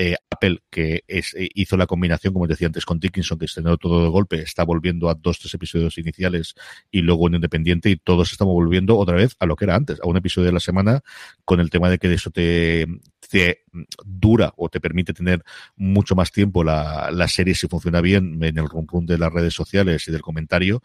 [0.00, 1.22] Eh, Apple, que eh,
[1.56, 5.10] hizo la combinación, como decía antes, con Dickinson, que estrenó todo de golpe, está volviendo
[5.10, 6.54] a dos, tres episodios iniciales
[6.88, 9.98] y luego en Independiente, y todos estamos volviendo otra vez a lo que era antes,
[10.00, 11.00] a un episodio de la semana,
[11.44, 12.86] con el tema de que eso te,
[13.28, 13.64] te
[14.04, 15.42] dura o te permite tener
[15.74, 19.54] mucho más tiempo la, la serie si funciona bien en el rum de las redes
[19.54, 20.80] sociales y del comentario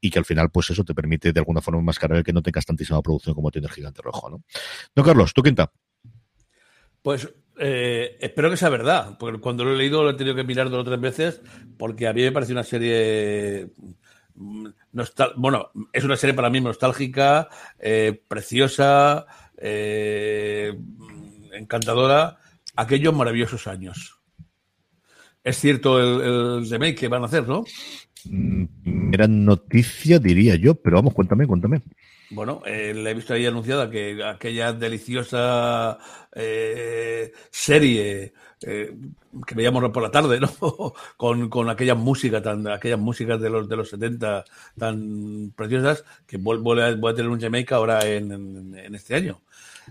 [0.00, 2.42] y que al final pues eso te permite de alguna forma más cargar que no
[2.42, 4.42] tengas tantísima producción como tiene el gigante rojo, ¿no?
[4.96, 5.70] No, Carlos, ¿tú quinta?
[7.00, 10.44] Pues eh, espero que sea verdad, porque cuando lo he leído lo he tenido que
[10.44, 11.40] mirar dos o tres veces
[11.78, 13.70] porque a mí me parece una serie
[14.92, 17.48] nostal bueno, es una serie para mí nostálgica,
[17.78, 19.26] eh, preciosa,
[19.56, 20.78] eh,
[21.52, 22.38] encantadora,
[22.76, 24.20] aquellos maravillosos años.
[25.42, 26.20] Es cierto el,
[26.62, 27.64] el remake que van a hacer, ¿no?
[29.12, 31.82] Era noticia, diría yo, pero vamos, cuéntame, cuéntame.
[32.28, 35.96] Bueno, eh, le he visto ahí anunciada que aquella deliciosa
[36.32, 38.96] eh, serie eh,
[39.46, 40.50] que veíamos por la tarde, ¿no?
[41.16, 44.44] con, con aquellas músicas tan, aquellas músicas de los de los 70
[44.76, 49.42] tan preciosas que vuelve a, a tener un Jamaica ahora en, en, en este año.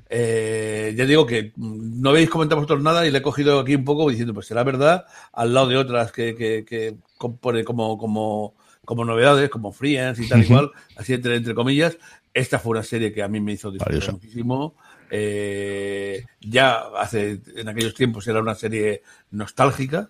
[0.10, 3.86] eh, ya digo que no habéis comentado vosotros nada y le he cogido aquí un
[3.86, 8.56] poco diciendo, pues será verdad, al lado de otras que, que, que compone como, como,
[8.84, 11.98] como novedades, como Friends y tal y cual, así entre, entre comillas.
[12.36, 14.12] Esta fue una serie que a mí me hizo disfrutar Valiosa.
[14.12, 14.76] muchísimo.
[15.10, 20.10] Eh, ya hace, en aquellos tiempos era una serie nostálgica.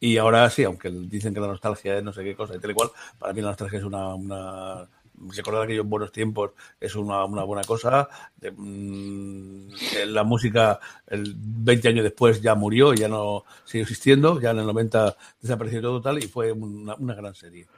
[0.00, 2.72] Y ahora sí, aunque dicen que la nostalgia es no sé qué cosa y tal
[2.72, 2.90] y cual,
[3.20, 4.88] para mí la nostalgia es una, una
[5.28, 8.08] recordar aquellos buenos tiempos es una, una buena cosa.
[8.36, 9.68] De, mm,
[10.06, 14.66] la música, el 20 años después ya murió, ya no sigue existiendo, ya en el
[14.66, 17.68] 90 desapareció todo tal y fue una, una gran serie.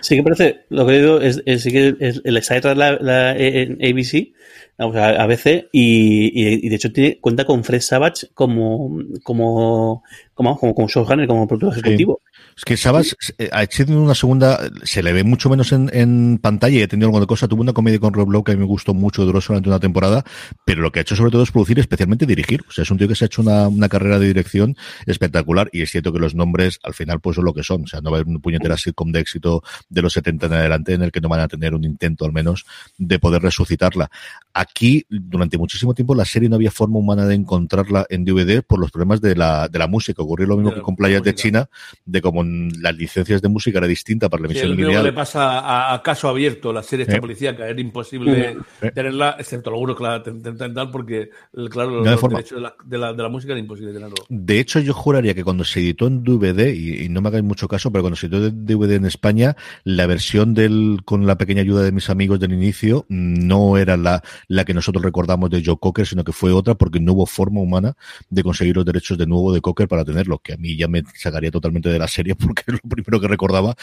[0.00, 3.74] Sí que parece, lo que digo es, es, que es, el extra la, la, en
[3.74, 4.32] ABC,
[4.76, 10.02] vamos, a ABC, y, y, y, de hecho tiene, cuenta con Fred Savage como, como,
[10.34, 12.20] como, como, como showrunner, como productor ejecutivo.
[12.24, 12.40] Sí.
[12.56, 13.14] Es que Sabas
[13.52, 17.08] ha tenido una segunda, se le ve mucho menos en, en pantalla y ha tenido
[17.08, 17.46] alguna cosa.
[17.46, 19.78] Tuvo una comedia con Rob Lowe que a mí me gustó mucho, duró solamente una
[19.78, 20.24] temporada,
[20.64, 22.64] pero lo que ha hecho sobre todo es producir, especialmente dirigir.
[22.66, 25.68] O sea, es un tío que se ha hecho una, una carrera de dirección espectacular
[25.70, 27.82] y es cierto que los nombres al final pues son lo que son.
[27.82, 30.52] O sea, no va a haber una puñetera sitcom de éxito de los 70 en
[30.54, 32.64] adelante en el que no van a tener un intento al menos
[32.96, 34.10] de poder resucitarla.
[34.54, 38.78] Aquí, durante muchísimo tiempo, la serie no había forma humana de encontrarla en DVD por
[38.78, 40.22] los problemas de la, de la música.
[40.22, 41.68] Ocurrió lo mismo que con Playas de China,
[42.06, 42.45] de como
[42.80, 45.04] las licencias de música era distinta para la emisión sí, lineal.
[45.04, 47.20] le pasa a, a, caso abierto la serie esta eh.
[47.20, 48.90] policíaca, era imposible eh.
[48.94, 51.30] tenerla, excepto lo que la tal, porque
[51.70, 54.16] claro, los, los derechos de la, de, la, de la, música era imposible tenerlo.
[54.28, 57.44] De hecho, yo juraría que cuando se editó en DVD, y, y, no me hagáis
[57.44, 61.36] mucho caso, pero cuando se editó en DVD en España, la versión del con la
[61.36, 65.62] pequeña ayuda de mis amigos del inicio no era la, la que nosotros recordamos de
[65.64, 67.96] Joe Cocker, sino que fue otra porque no hubo forma humana
[68.30, 71.02] de conseguir los derechos de nuevo de Cocker para tenerlo, que a mí ya me
[71.14, 73.74] sacaría totalmente de la serie porque es lo primero que recordaba.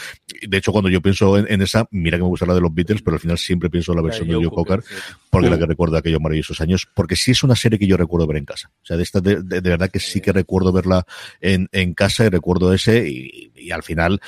[0.48, 2.74] De hecho, cuando yo pienso en, en esa, mira que me gusta la de los
[2.74, 4.96] Beatles, pero al final siempre pienso en la versión de Joe Cocker, sí.
[5.30, 5.52] porque uh.
[5.52, 8.38] la que recuerda aquellos maravillosos años, porque sí es una serie que yo recuerdo ver
[8.38, 8.70] en casa.
[8.82, 11.06] O sea, de esta, de, de, de verdad que sí que recuerdo verla
[11.42, 14.20] en, en casa y recuerdo ese, y, y al final,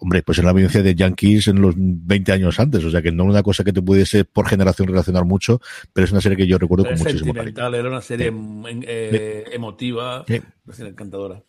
[0.00, 3.12] hombre, pues en la vivencia de Yankees en los 20 años antes, o sea que
[3.12, 5.60] no una cosa que te pudiese por generación relacionar mucho,
[5.92, 7.74] pero es una serie que yo recuerdo pero con muchísimo cariño.
[7.74, 8.80] Era una serie sí.
[8.86, 10.40] eh, emotiva, sí.
[10.64, 11.42] una serie encantadora.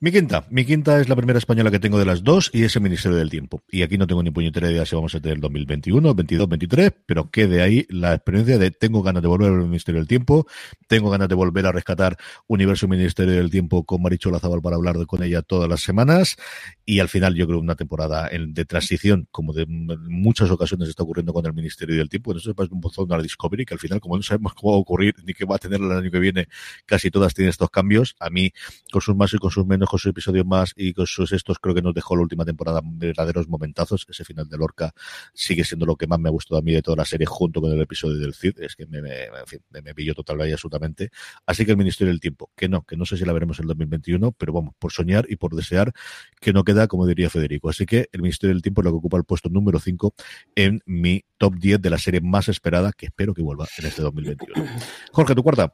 [0.00, 2.76] Mi quinta, mi quinta es la primera española que tengo de las dos y es
[2.76, 3.64] el Ministerio del Tiempo.
[3.68, 6.92] Y aquí no tengo ni puñetera idea si vamos a tener el 2021, 22, 23,
[7.04, 10.46] pero quede ahí la experiencia de tengo ganas de volver al Ministerio del Tiempo,
[10.86, 15.04] tengo ganas de volver a rescatar Universo Ministerio del Tiempo con Maricho Lazabal para hablar
[15.06, 16.36] con ella todas las semanas
[16.84, 21.32] y al final yo creo una temporada de transición, como de muchas ocasiones está ocurriendo
[21.32, 23.98] con el Ministerio del Tiempo, se pasa un botón a la Discovery, que al final
[23.98, 26.20] como no sabemos cómo va a ocurrir ni qué va a tener el año que
[26.20, 26.46] viene,
[26.86, 28.14] casi todas tienen estos cambios.
[28.20, 28.52] A mí,
[28.92, 31.58] con sus más y con sus menos, con sus episodios más y con sus estos,
[31.58, 34.06] creo que nos dejó la última temporada verdaderos momentazos.
[34.08, 34.92] Ese final de Lorca
[35.34, 37.60] sigue siendo lo que más me ha gustado a mí de toda la serie, junto
[37.60, 38.60] con el episodio del Cid.
[38.60, 41.10] Es que me, me, en fin, me, pilló total y absolutamente.
[41.46, 43.64] Así que el Ministerio del Tiempo, que no, que no sé si la veremos en
[43.64, 45.92] el 2021, pero vamos, por soñar y por desear
[46.40, 47.68] que no queda, como diría Federico.
[47.68, 50.14] Así que el Ministerio del Tiempo es lo que ocupa el puesto número 5
[50.54, 54.02] en mi top 10 de la serie más esperada, que espero que vuelva en este
[54.02, 54.64] 2021.
[55.12, 55.72] Jorge, tu cuarta.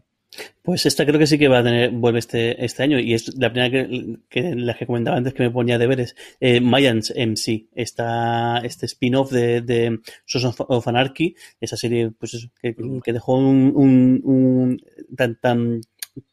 [0.63, 3.37] Pues esta creo que sí que va a tener, vuelve este, este año y es
[3.37, 6.17] la primera que, que la que comentaba antes que me ponía deberes.
[6.41, 12.49] Eh, Mayans MC, esta, este spin-off de, de Sons of Anarchy, esa serie pues eso,
[12.61, 14.83] que, dejó un, un, un,
[15.17, 15.81] tan, tan,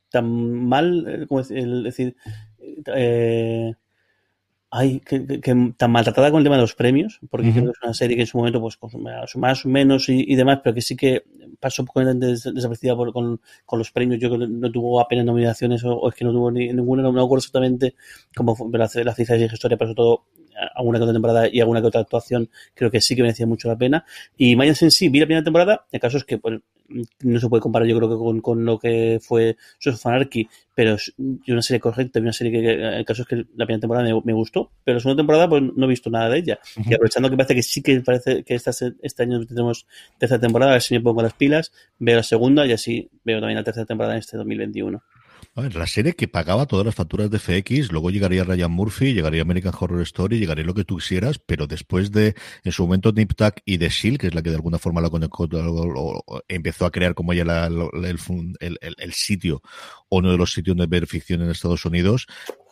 [0.10, 0.26] tan
[0.66, 2.16] mal, como decir,
[2.96, 3.74] eh,
[4.72, 7.54] ay, que, que, que, tan maltratada con el tema de los premios, porque uh -huh.
[7.54, 8.78] creo que es una serie que en su momento, pues,
[9.36, 11.24] más o menos y, y, demás, pero que sí que
[11.60, 14.20] pasó poco desapercibida por, con, con, los premios.
[14.20, 17.04] Yo creo que no tuvo apenas nominaciones o, o es que no tuvo ni, ninguna,
[17.04, 17.96] no me acuerdo exactamente
[18.36, 20.26] cómo fue la, la cifra de historia, pero sobre todo
[20.76, 23.68] alguna que otra temporada y alguna que otra actuación creo que sí que merecía mucho
[23.68, 24.06] la pena.
[24.38, 26.60] Y Mayans en sí, vi la primera temporada, el caso es que pues,
[27.22, 30.96] no se puede comparar yo creo que con, con lo que fue Sons Anarchy, pero
[30.96, 31.14] es
[31.48, 34.34] una serie correcta, una serie que el caso es que la primera temporada me, me
[34.34, 36.60] gustó, pero la segunda temporada pues no he visto nada de ella.
[36.76, 36.92] Uh -huh.
[36.92, 39.86] Y aprovechando que parece que sí que parece que esta, este año tenemos
[40.18, 43.40] tercera temporada, a ver si me pongo las pilas, veo la segunda y así veo
[43.40, 45.02] también la tercera temporada en este 2021.
[45.56, 49.14] A ver, la serie que pagaba todas las facturas de FX, luego llegaría Ryan Murphy,
[49.14, 53.12] llegaría American Horror Story, llegaría lo que tú quisieras, pero después de, en su momento,
[53.12, 55.48] Nip Tuck y The Shield, que es la que de alguna forma la conectó,
[56.48, 57.90] empezó a crear como ya la, el,
[58.60, 59.62] el, el, el, sitio,
[60.10, 62.28] o uno de los sitios de ver ficción en Estados Unidos,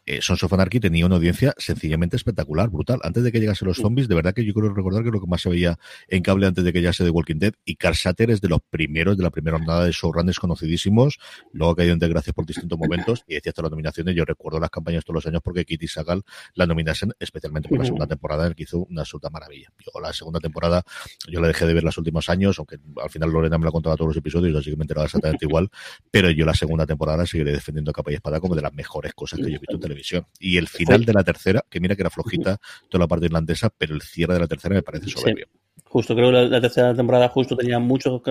[0.09, 2.99] eh, Sons of Anarchy tenía una audiencia sencillamente espectacular, brutal.
[3.03, 5.27] Antes de que llegasen los zombies, de verdad que yo creo recordar que lo que
[5.27, 8.31] más se veía en cable antes de que llegase The Walking Dead y Carl Satter
[8.31, 11.19] es de los primeros de la primera jornada de showrunners conocidísimos,
[11.53, 14.59] luego ha caído en desgracia por distintos momentos y decía hasta las nominaciones, yo recuerdo
[14.59, 16.23] las campañas todos los años porque Kitty Sagal
[16.55, 19.71] la nominasen especialmente por la segunda temporada en que hizo una absoluta maravilla.
[19.77, 20.81] Yo la segunda temporada,
[21.27, 23.95] yo la dejé de ver los últimos años, aunque al final Lorena me la contaba
[23.95, 25.69] todos los episodios, así que me enteraba exactamente igual,
[26.09, 29.37] pero yo la segunda temporada seguiré defendiendo capa y espada como de las mejores cosas
[29.37, 29.98] que yo he visto en televisión.
[30.39, 33.69] Y el final de la tercera, que mira que era flojita toda la parte irlandesa,
[33.69, 35.47] pero el cierre de la tercera me parece soberbio.
[35.89, 38.21] Justo, creo que la, tercera temporada justo tenía muchos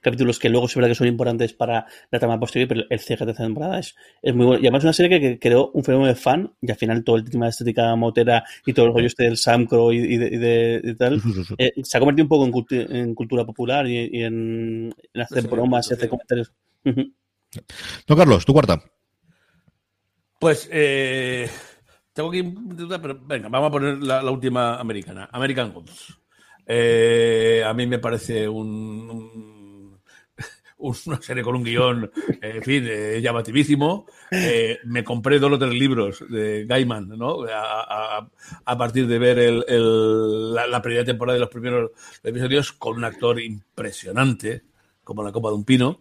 [0.00, 3.20] capítulos que luego se verá que son importantes para la trama posterior, pero el cierre
[3.20, 4.62] de la tercera temporada es, es muy bueno.
[4.62, 7.16] Y además es una serie que, creó un fenómeno de fan, y al final todo
[7.16, 11.20] el tema de estética motera y todo el rollo este del Samcro y, de, tal,
[11.58, 15.94] eh, se ha convertido un poco en, en cultura popular y, en, hacer bromas y
[15.94, 16.52] hacer comentarios.
[18.06, 18.80] No, Carlos, tu cuarta.
[20.40, 21.50] Pues eh,
[22.14, 26.18] tengo que pero venga, vamos a poner la, la última americana, American Gods.
[26.66, 30.00] Eh, a mí me parece un,
[30.78, 32.10] una serie con un guion,
[32.40, 34.06] eh, en fin, eh, llamativísimo.
[34.84, 37.44] me compré dos o tres libros de Gaiman, ¿no?
[37.52, 41.90] A, partir de ver el, la, primera temporada de los primeros
[42.22, 44.62] episodios con un actor impresionante,
[45.04, 46.00] como la copa de un pino.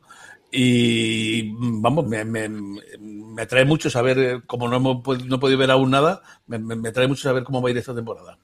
[0.52, 5.72] Y vamos, me, me, me atrae mucho saber, como no, hemos, no he podido ver
[5.72, 8.38] aún nada, me, me, atrae mucho saber cómo va a ir esta temporada.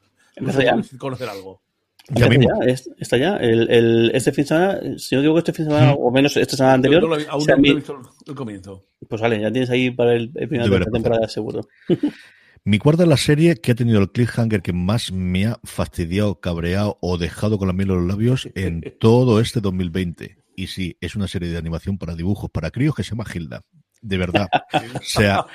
[1.00, 1.62] conocer algo.
[2.10, 3.38] Ya, ya está ya.
[3.38, 6.12] El, el, este fin de semana, si no digo que este fin de semana, o
[6.12, 7.02] menos esta semana anterior.
[7.02, 8.86] No, aún no he visto el comienzo.
[9.10, 11.68] Pues vale, ya tienes ahí para el, el final de, la temporada, seguro.
[12.68, 16.40] Mi cuarta es la serie que ha tenido el cliffhanger que más me ha fastidiado,
[16.40, 20.38] cabreado o dejado con la miel en los labios en todo este 2020.
[20.56, 23.62] Y sí, es una serie de animación para dibujos para críos que se llama Hilda
[24.06, 24.48] de verdad.
[24.96, 25.46] O sea,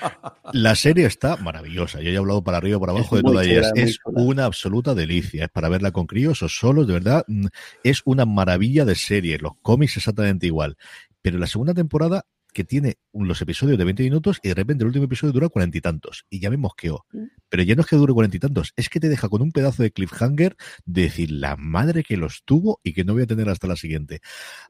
[0.53, 2.01] la serie está maravillosa.
[2.01, 3.71] Yo he hablado para arriba y para abajo de todas ellas.
[3.75, 5.45] Es una absoluta delicia.
[5.45, 7.25] Es para verla con críos o solos, de verdad.
[7.27, 7.47] Mm,
[7.85, 9.39] es una maravilla de serie.
[9.39, 10.77] Los cómics exactamente igual.
[11.23, 14.89] Pero la segunda temporada que tiene los episodios de 20 minutos y de repente el
[14.89, 16.25] último episodio dura cuarenta y tantos.
[16.31, 17.05] Y ya me mosqueó.
[17.13, 17.25] Mm.
[17.49, 19.53] Pero ya no es que dure cuarenta y tantos, es que te deja con un
[19.53, 23.27] pedazo de cliffhanger de decir la madre que los tuvo y que no voy a
[23.27, 24.21] tener hasta la siguiente.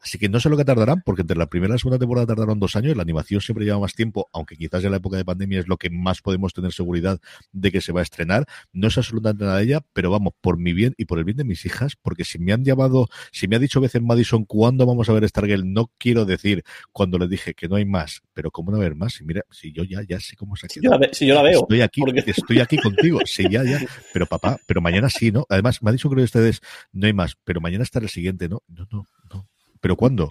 [0.03, 2.27] Así que no sé lo que tardarán, porque entre la primera y la segunda temporada
[2.27, 5.25] tardaron dos años, la animación siempre lleva más tiempo, aunque quizás en la época de
[5.25, 7.21] pandemia es lo que más podemos tener seguridad
[7.53, 8.47] de que se va a estrenar.
[8.73, 11.37] No es absolutamente nada de ella, pero vamos, por mi bien y por el bien
[11.37, 14.87] de mis hijas, porque si me han llamado, si me ha dicho veces Madison, ¿cuándo
[14.87, 15.73] vamos a ver Stargirl?
[15.73, 19.15] No quiero decir cuando les dije que no hay más, pero ¿cómo no haber más?
[19.15, 21.35] Si mira, si yo ya, ya sé cómo se ha Si yo la, si yo
[21.35, 21.61] la veo.
[21.61, 23.21] Estoy aquí, estoy aquí contigo.
[23.25, 23.81] Sí, ya, ya.
[24.13, 25.47] Pero papá, pero mañana sí, ¿no?
[25.49, 26.61] Además, me ha dicho creo que ustedes,
[26.93, 28.63] no hay más, pero mañana estará el siguiente, ¿no?
[28.67, 29.49] No, no, no.
[29.81, 30.29] ¿Pero cuándo?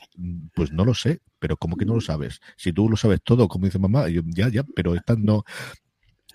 [0.53, 2.41] Pues no lo sé, pero ¿cómo que no lo sabes?
[2.57, 5.45] Si tú lo sabes todo, como dice mamá, yo, ya, ya, pero esta no.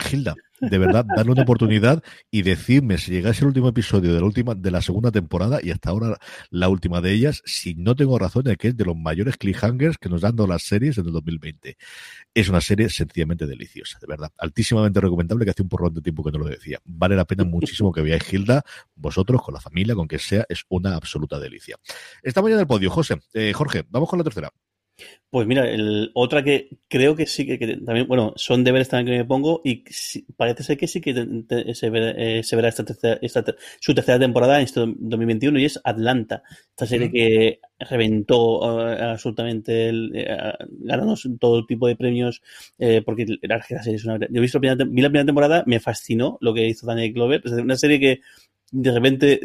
[0.00, 4.26] Gilda, de verdad, darle una oportunidad y decirme si llegase el último episodio de la
[4.26, 6.18] última, de la segunda temporada y hasta ahora
[6.50, 9.98] la última de ellas, si no tengo razón de que es de los mayores cliffhangers
[9.98, 11.76] que nos dan las series en el 2020.
[12.34, 14.32] Es una serie sencillamente deliciosa, de verdad.
[14.38, 16.80] Altísimamente recomendable que hace un porrón de tiempo que no lo decía.
[16.84, 18.62] Vale la pena muchísimo que veáis Gilda,
[18.94, 21.76] vosotros, con la familia, con que sea, es una absoluta delicia.
[22.22, 23.20] Estamos ya en el podio, José.
[23.32, 24.50] Eh, Jorge, vamos con la tercera.
[25.34, 29.22] Pues mira, el, otra que creo que sí que, también, bueno, son deberes también que
[29.22, 29.82] me pongo y
[30.36, 31.12] parece ser que sí que
[31.74, 33.44] se, verá, eh, esta, tercera, esta
[33.80, 39.88] su tercera temporada en este 2021 y es Atlanta, esta serie que reventó eh, absolutamente,
[39.88, 40.36] el, eh,
[40.70, 42.40] ganando todo tipo de premios
[43.04, 44.20] porque la, serie es una...
[44.20, 47.12] Yo he visto la primera, vi la primera temporada, me fascinó lo que hizo Daniel
[47.12, 48.20] Glover, es una serie que
[48.76, 49.40] de repente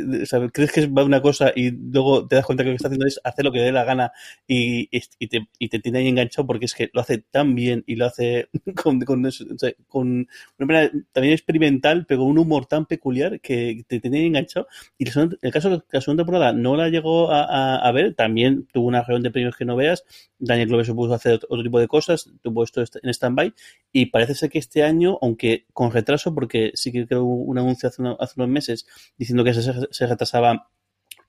[0.52, 3.06] crees que va una cosa y luego te das cuenta que lo que está haciendo
[3.06, 4.12] es hacer lo que dé la gana
[4.48, 4.88] y,
[5.28, 8.08] te, y te tiene ahí enganchado porque es que lo hace tan bien y lo
[8.08, 10.28] hace con, con, una
[10.58, 14.68] manera también experimental, pero con un humor tan peculiar que te tiene enganchado.
[14.98, 18.88] Y el caso de la segunda temporada no la llegó a, a, ver, también tuvo
[18.88, 20.06] una reunión de premios que no veas.
[20.40, 23.54] Daniel Glover se puso a hacer otro tipo de cosas, tuvo esto en stand-by
[23.92, 27.90] y parece ser que este año, aunque con retraso, porque sí que creo un anuncio
[27.90, 28.88] hace, hace unos meses
[29.20, 30.72] diciendo que se, retrasaba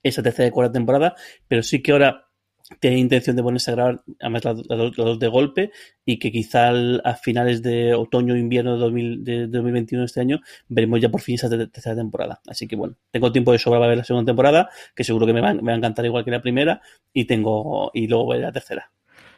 [0.02, 1.14] esa tercera y cuarta temporada,
[1.46, 2.30] pero sí que ahora
[2.78, 5.72] tiene intención de ponerse a grabar además las dos de golpe
[6.04, 6.70] y que quizá
[7.02, 11.50] a finales de otoño o invierno de, 2021 este año veremos ya por fin esa
[11.50, 12.40] tercera temporada.
[12.46, 15.32] Así que bueno, tengo tiempo de sobra para ver la segunda temporada, que seguro que
[15.32, 16.80] me va, a encantar igual que la primera,
[17.12, 18.92] y tengo y luego ver la tercera.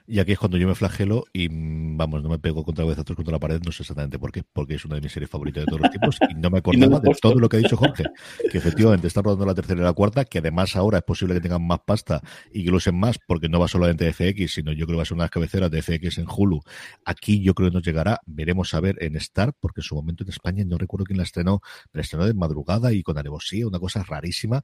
[0.06, 3.16] Y aquí es cuando yo me flagelo y, mm, vamos, no me pego contra cabezazos
[3.16, 5.64] contra la pared, no sé exactamente por qué, porque es una de mis series favoritas
[5.64, 6.58] de todos los tiempos y no me
[6.92, 8.04] acordaba de todo lo que ha dicho Jorge,
[8.50, 11.40] que efectivamente está rodando la tercera y la cuarta, que además ahora es posible que
[11.40, 12.20] tengan más pasta
[12.52, 14.98] y que lo usen más, porque no va solamente de FX, sino yo creo que
[14.98, 16.60] va a ser una de las cabeceras de FX en Hulu.
[17.04, 20.24] Aquí yo creo que nos llegará, veremos a ver en Star, porque en su momento
[20.24, 23.78] en España no recuerdo quién la estrenó, pero estrenó de madrugada y con alevosía, una
[23.78, 24.62] cosa rarísima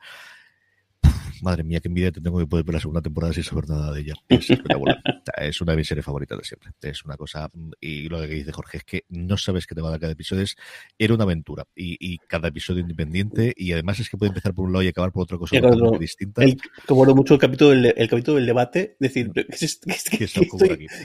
[1.42, 3.92] madre mía, qué envidia te tengo que poder ver la segunda temporada sin saber nada
[3.92, 4.14] de ella.
[4.28, 4.98] Es espectacular.
[5.38, 6.70] es una de mis series favoritas de siempre.
[6.82, 9.88] Es una cosa, y lo que dice Jorge es que no sabes qué te va
[9.88, 10.42] a dar cada episodio.
[10.42, 10.56] Es,
[10.98, 14.72] era una aventura y, cada episodio independiente y además es que puede empezar por un
[14.72, 15.56] lado y acabar por otra cosa
[15.98, 16.42] distinta.
[16.86, 19.92] como lo mucho el capítulo del, el capítulo del debate, decir, ¿qué, estoy,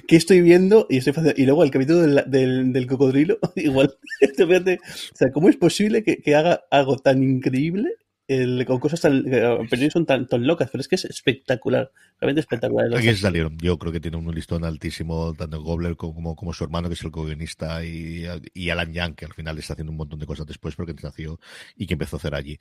[0.07, 0.87] estoy, viendo?
[0.89, 3.95] Y, estoy y luego el capítulo del, del, cocodrilo, igual.
[4.21, 7.89] o sea, ¿cómo es posible que, que haga algo tan increíble
[8.27, 12.39] el, con cosas tan, pero son tan, tan, locas, pero es que es espectacular, realmente
[12.39, 12.95] espectacular.
[12.95, 16.87] Aquí salieron, yo creo que tiene un listón altísimo, tanto Gobler como, como su hermano,
[16.87, 20.19] que es el co-guionista, y, y, Alan Young, que al final está haciendo un montón
[20.19, 21.39] de cosas después porque nació
[21.75, 22.57] y que empezó a hacer allí.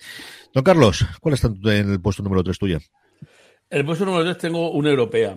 [0.52, 2.80] Don Carlos, ¿cuál está en el puesto número 3 tuya?
[3.70, 5.36] En el puesto número 3 tengo una europea.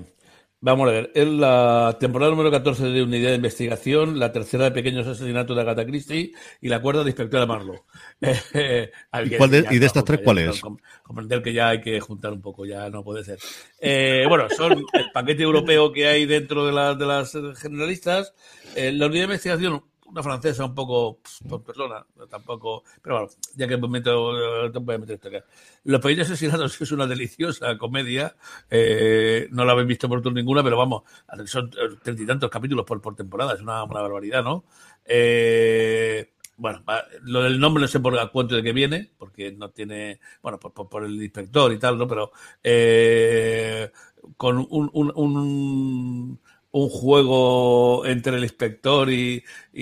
[0.66, 4.72] Vamos a ver, es la temporada número 14 de Unidad de Investigación, la tercera de
[4.72, 7.84] Pequeños Asesinatos de Agatha Christie y la cuarta de Inspectora Marlowe.
[8.20, 10.60] ¿Y, de estas tres cuál es?
[11.04, 13.38] Comprender que ya hay que juntar un poco, ya no puede ser.
[13.80, 18.34] Eh, bueno, son el paquete europeo que hay dentro de, de las generalistas,
[18.76, 23.68] eh, la Unidad de Investigación una francesa un poco por persona, tampoco, pero bueno, ya
[23.68, 25.46] que me meto, te voy a meter esto acá.
[25.84, 28.36] Los Pequeños Asesinatos es una deliciosa comedia,
[28.70, 31.04] eh, no la habéis visto por tour ninguna, pero vamos,
[31.46, 31.70] son
[32.02, 34.66] treinta y tantos capítulos por, por temporada, es una, una barbaridad, ¿no?
[35.06, 36.84] Eh, bueno,
[37.24, 40.58] lo del nombre no sé por a cuento de que viene, porque no tiene, bueno,
[40.58, 42.08] por, por, el inspector y tal, ¿no?
[42.08, 42.32] Pero
[42.64, 43.92] eh,
[44.38, 46.40] con un, un, un
[46.76, 49.42] un juego entre el inspector y,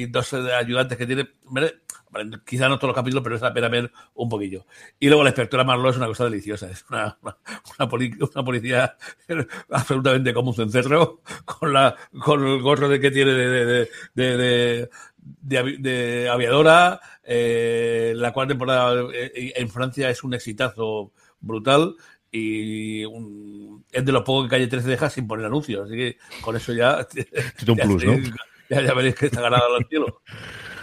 [0.09, 1.27] dos ayudantes que tiene.
[2.45, 4.67] Quizá no todos los capítulos, pero es la pena ver un poquillo.
[4.99, 6.69] Y luego la inspectora Marlowe es una cosa deliciosa.
[6.69, 7.17] Es una,
[7.79, 7.89] una,
[8.45, 8.95] policía
[9.71, 14.89] absolutamente como un cencerro, con, la, con el gorro de que tiene de, de,
[15.41, 17.01] de, aviadora.
[17.23, 21.95] Eh, la cuarta temporada eh, en Francia es un exitazo brutal
[22.36, 23.03] y
[23.91, 25.86] es de los pocos que Calle 13 deja sin poner anuncios.
[25.86, 27.07] Así que con eso ya.
[27.67, 28.17] un plus, ¿no?
[28.69, 30.21] Ya, ya, veréis que está ganado al cielo.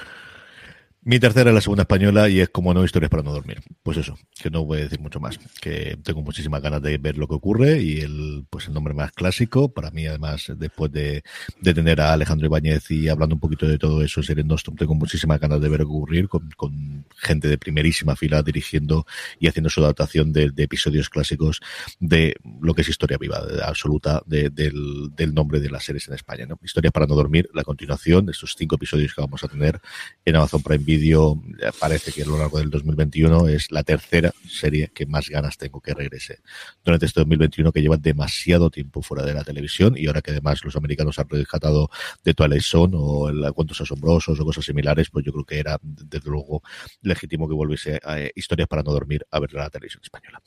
[1.03, 3.63] Mi tercera es la segunda española y es como no historias para no dormir.
[3.83, 5.39] Pues eso, que no voy a decir mucho más.
[5.63, 9.11] Que tengo muchísimas ganas de ver lo que ocurre y el, pues el nombre más
[9.13, 11.23] clásico, para mí además, después de,
[11.59, 14.95] de tener a Alejandro Ibáñez y hablando un poquito de todo eso, Seren Nostrum, tengo
[14.95, 19.07] muchísimas ganas de ver ocurrir con, con gente de primerísima fila dirigiendo
[19.39, 21.61] y haciendo su adaptación de, de episodios clásicos
[21.99, 26.15] de lo que es historia viva, absoluta de, del, del nombre de las series en
[26.15, 26.45] España.
[26.45, 26.59] ¿no?
[26.63, 29.81] Historias para no dormir, la continuación de estos cinco episodios que vamos a tener
[30.27, 31.41] en Amazon Prime vídeo,
[31.79, 35.81] parece que a lo largo del 2021 es la tercera serie que más ganas tengo
[35.81, 36.41] que regrese
[36.85, 40.65] durante este 2021 que lleva demasiado tiempo fuera de la televisión y ahora que además
[40.65, 41.91] los americanos han rescatado
[42.25, 45.79] de Twilight Zone o el Cuentos Asombrosos o cosas similares, pues yo creo que era
[45.81, 46.63] desde luego
[47.03, 50.43] legítimo que volviese a eh, Historias para no dormir a ver la televisión española.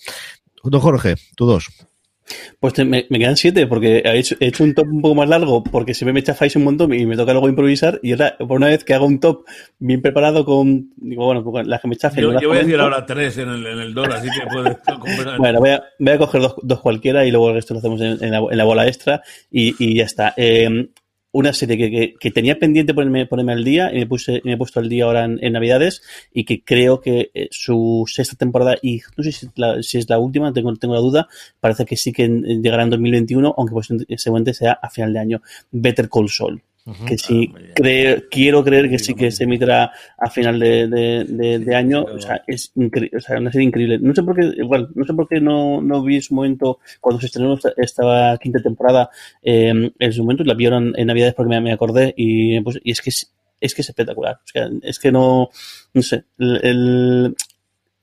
[0.64, 1.70] Don Jorge, tú dos.
[2.60, 5.64] Pues me, quedan siete, porque he hecho, he hecho, un top un poco más largo,
[5.64, 8.00] porque siempre me chafáis un montón y me toca luego improvisar.
[8.02, 9.46] Y ahora, por una vez que hago un top
[9.80, 10.90] bien preparado con.
[10.96, 12.24] Digo, bueno, pues las que me chafen.
[12.24, 14.78] Yo, yo voy a decir ahora tres en el, en el dólar, así que puedes.
[15.38, 18.00] bueno, voy a, voy a coger dos, dos, cualquiera y luego el resto lo hacemos
[18.02, 19.22] en, en, la, en la, bola extra
[19.52, 20.34] y, y ya está.
[20.38, 20.88] Eh,
[21.34, 24.58] una serie que, que, tenía pendiente ponerme, ponerme al día y me puse me he
[24.58, 29.02] puesto al día ahora en, Navidades y que creo que eh, su sexta temporada y
[29.18, 31.28] no sé si, la, si es la última, tengo, tengo la duda,
[31.60, 35.42] parece que sí que llegará en 2021, aunque pues seguramente sea a final de año.
[35.72, 36.62] Better Call Saul
[37.08, 41.76] que sí, creo, quiero creer que sí que se emitirá a final de, de, de,
[41.76, 42.04] año.
[42.04, 44.00] O sea, es increíble, o sea, una serie increíble.
[44.00, 46.80] No sé por qué, igual, no sé por qué no, no vi en su momento,
[47.00, 49.10] cuando se estrenó esta, quinta temporada,
[49.42, 52.92] eh, en su momento la vieron en Navidades porque me, me acordé y, pues, y
[52.92, 54.36] es que es, es que es espectacular.
[54.44, 55.50] O sea, es que no,
[55.94, 57.36] no sé, el, el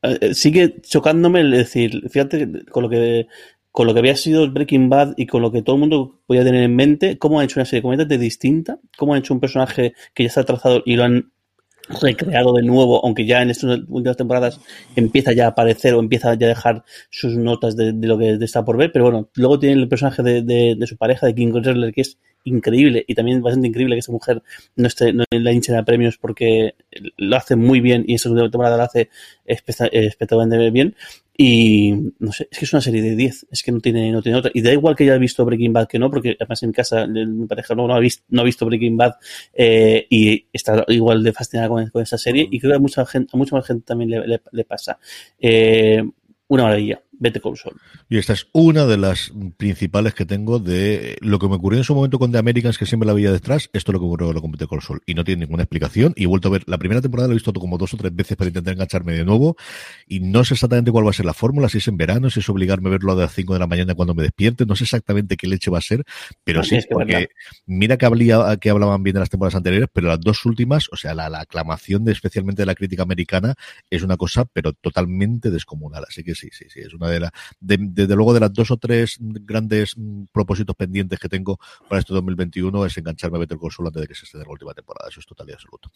[0.03, 3.29] eh, sigue chocándome el decir, fíjate con lo que
[3.73, 6.45] con lo que había sido Breaking Bad y con lo que todo el mundo podía
[6.45, 9.95] tener en mente, cómo han hecho una serie completamente distinta, cómo han hecho un personaje
[10.15, 11.33] que ya está trazado y lo han
[12.01, 14.61] recreado de nuevo, aunque ya en estas últimas temporadas
[14.97, 18.65] empieza ya a aparecer o empieza ya a dejar sus notas de, lo que está
[18.65, 21.93] por ver, pero bueno, luego tiene el personaje de, de, su pareja, de King Conserler,
[21.93, 24.43] que es increíble y también bastante increíble que esa mujer
[24.77, 26.75] no esté no en la hincha de premios porque
[27.17, 29.11] lo hace muy bien y esa segunda temporada lo hace
[29.45, 30.95] espectacularmente bien
[31.43, 34.21] y no sé, es que es una serie de 10, es que no tiene, no
[34.21, 34.51] tiene otra.
[34.53, 37.07] Y da igual que haya visto Breaking Bad que no, porque además en mi casa
[37.07, 39.15] mi pareja no, no, ha, visto, no ha visto Breaking Bad
[39.55, 42.47] eh, y está igual de fascinada con, con, esa serie.
[42.51, 44.99] Y creo que a mucha gente, a mucha más gente también le, le, le pasa.
[45.39, 46.03] Eh,
[46.49, 47.01] una maravilla.
[47.21, 47.75] Vete con Sol.
[48.09, 51.85] Y esta es una de las principales que tengo de lo que me ocurrió en
[51.85, 53.69] su momento con The Americans, que siempre la veía detrás.
[53.75, 55.03] Esto es lo que ocurrió con Better Call Sol.
[55.05, 56.15] Y no tiene ninguna explicación.
[56.17, 58.15] Y he vuelto a ver, la primera temporada lo he visto como dos o tres
[58.15, 59.55] veces para intentar engancharme de nuevo.
[60.09, 62.41] Y no sé exactamente cuál va a ser la fórmula, si es en verano, si
[62.41, 64.65] es obligarme a verlo a las 5 de la mañana cuando me despierte.
[64.65, 66.05] No sé exactamente qué leche va a ser,
[66.43, 67.29] pero sí, porque
[67.67, 70.97] mira que, hablía, que hablaban bien de las temporadas anteriores, pero las dos últimas, o
[70.97, 73.55] sea, la, la aclamación de especialmente de la crítica americana
[73.91, 76.05] es una cosa, pero totalmente descomunal.
[76.09, 77.31] Así que sí, sí, sí, es una de
[77.61, 81.59] desde luego de las dos o tres grandes mm, propósitos pendientes que tengo
[81.89, 84.53] para este 2021 es engancharme a Better Call Saul antes de que se estrene la
[84.53, 85.09] última temporada.
[85.09, 85.91] Eso es total y absoluto.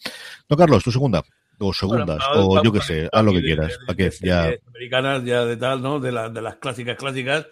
[0.49, 1.23] No, Carlos, tu segunda
[1.59, 3.77] o segundas, bueno, o yo qué sé, haz lo que quieras.
[3.85, 4.11] ¿Para qué?
[4.21, 4.53] Ya...
[4.67, 5.99] Americanas, ya de tal, ¿no?
[5.99, 7.47] De, la, de las clásicas, clásicas.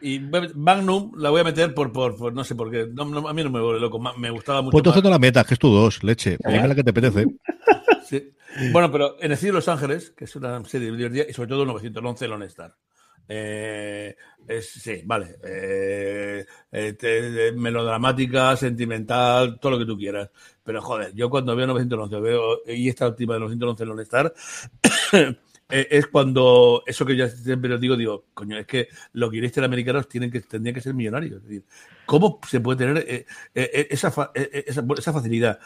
[0.00, 3.32] Y Magnum la voy a meter por, por, por no sé, porque no, no, a
[3.32, 4.70] mí no me vuelve loco, me gustaba mucho.
[4.70, 6.34] Pues entonces no la metas, que es tu dos, leche.
[6.34, 6.68] ¿Eh?
[6.68, 7.26] la que te apetece.
[8.08, 8.32] Sí.
[8.72, 11.48] Bueno, pero en el cielo de Los Ángeles, que es una serie divertida, y sobre
[11.48, 12.74] todo 911 Lone Star.
[13.28, 14.16] Eh,
[14.46, 15.36] es, sí, vale.
[15.44, 20.30] Eh, eh, melodramática, sentimental, todo lo que tú quieras.
[20.64, 24.34] Pero joder, yo cuando veo 911 veo, y esta última de 911 Lone Star,
[25.68, 30.30] es cuando eso que yo siempre digo, digo, coño, es que los guionistas americanos tienen
[30.30, 31.36] que, tendrían que ser millonarios.
[31.36, 31.64] Es decir,
[32.06, 35.60] ¿cómo se puede tener esa, esa facilidad?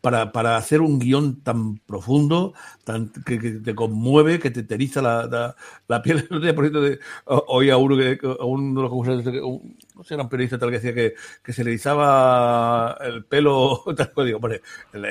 [0.00, 5.54] Para, para hacer un guion tan profundo, tan, que, te conmueve, que te teriza la,
[5.88, 6.26] la, piel.
[6.28, 10.22] Por ejemplo, de, oía a uno, que, a uno de los un, no sé, era
[10.22, 14.40] un periodista tal que decía que, que se le erizaba el pelo, tal cual digo,
[14.92, 15.02] el,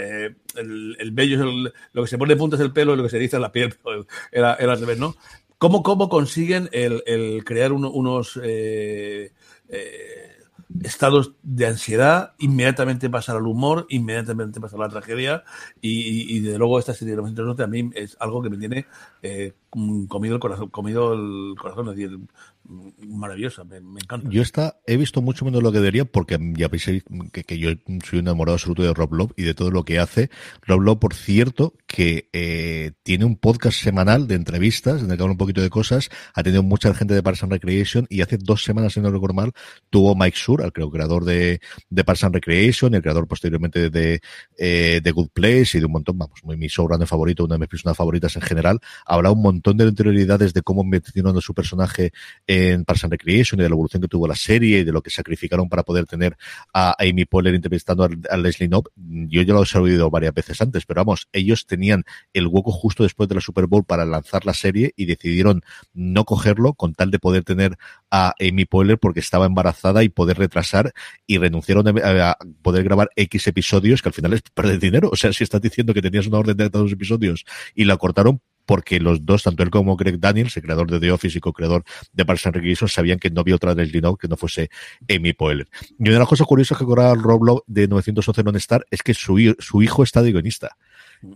[0.56, 3.04] el, el vello, el, lo que se pone de punta es el pelo y lo
[3.04, 3.76] que se eriza es la piel,
[4.32, 5.16] era, era al revés, ¿no?
[5.58, 8.40] ¿Cómo, cómo consiguen el, el crear uno, unos...
[8.44, 9.32] Eh,
[9.70, 10.37] eh,
[10.84, 15.44] estados de ansiedad, inmediatamente pasar al humor, inmediatamente pasar a la tragedia
[15.82, 18.86] y, y, desde luego esta serie de 911 a mí es algo que me tiene
[19.22, 22.20] eh, comido el corazón, comido el corazón, es decir,
[22.68, 24.30] maravillosa, me, encanta.
[24.30, 27.72] Yo esta he visto mucho menos lo que debería porque ya veis que, que, yo
[28.06, 30.30] soy un enamorado absoluto de Rob Love y de todo lo que hace.
[30.62, 35.24] Rob Love, por cierto, que eh, tiene un podcast semanal de entrevistas en el que
[35.24, 38.38] habla un poquito de cosas, ha tenido mucha gente de Parks and Recreation y hace
[38.38, 39.52] dos semanas, si no recuerdo mal,
[39.90, 44.22] tuvo Mike Sur, creo, creador de, de Parks and Recreation, el creador posteriormente de,
[44.58, 47.60] eh, de Good Place y de un montón, vamos, muy, mi showrunner favorito, una de
[47.60, 51.54] mis personas favoritas en general, habrá un montón de interioridades de cómo metieron a su
[51.54, 52.12] personaje
[52.58, 55.10] en Parks Recreation y de la evolución que tuvo la serie y de lo que
[55.10, 56.38] sacrificaron para poder tener
[56.74, 58.88] a Amy Poehler entrevistando a, Leslie Knopp.
[58.96, 62.04] Yo ya lo he oído varias veces antes, pero vamos, ellos tenían
[62.34, 65.62] el hueco justo después de la Super Bowl para lanzar la serie y decidieron
[65.94, 67.78] no cogerlo con tal de poder tener
[68.12, 70.94] a Amy Poehler porque estaba embarazada y poder retrasar
[71.26, 75.10] y renunciaron a, a poder grabar X episodios que al final es perder dinero.
[75.12, 77.46] O sea, si estás diciendo que tenías una orden de tantos episodios
[77.76, 81.12] y la cortaron, porque los dos, tanto él como Greg Daniels, el creador de The
[81.12, 84.28] Office y co-creador de Parks and Recreation, sabían que no había otra Leslie Knope que
[84.28, 84.70] no fuese
[85.10, 85.68] Amy Poehler.
[85.98, 89.02] Y una de las cosas curiosas que cobraba Rob Lowe de 911 Non Star es
[89.02, 90.76] que su, su hijo está de guionista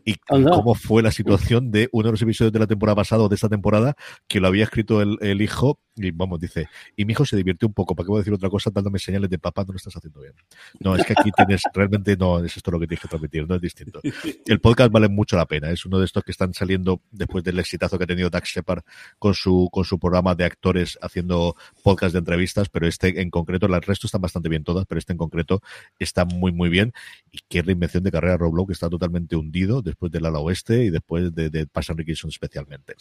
[0.06, 3.30] y cómo fue la situación de uno de los episodios de la temporada pasada o
[3.30, 3.96] de esta temporada
[4.28, 7.68] que lo había escrito el, el, hijo y vamos, dice, y mi hijo se divirtió
[7.68, 9.78] un poco, ¿para qué voy a decir otra cosa dándome señales de papá, no lo
[9.78, 10.34] estás haciendo bien?
[10.80, 13.56] No, es que aquí tienes, realmente no es esto lo que tienes que transmitir, no
[13.56, 14.02] es distinto.
[14.46, 17.60] El podcast vale mucho la pena, es uno de estos que están saliendo después del
[17.60, 18.84] exitazo que ha tenido Dax Shepard
[19.20, 23.66] con su, con su programa de actores haciendo podcast de entrevistas, pero este en concreto,
[23.66, 25.62] el resto están bastante bien todas, pero este en concreto
[26.00, 26.94] está muy, muy bien
[27.32, 30.90] y qué reinvención de carrera Roblox que está totalmente hundido después del ala oeste y
[30.90, 32.96] después de, de Recreation especialmente.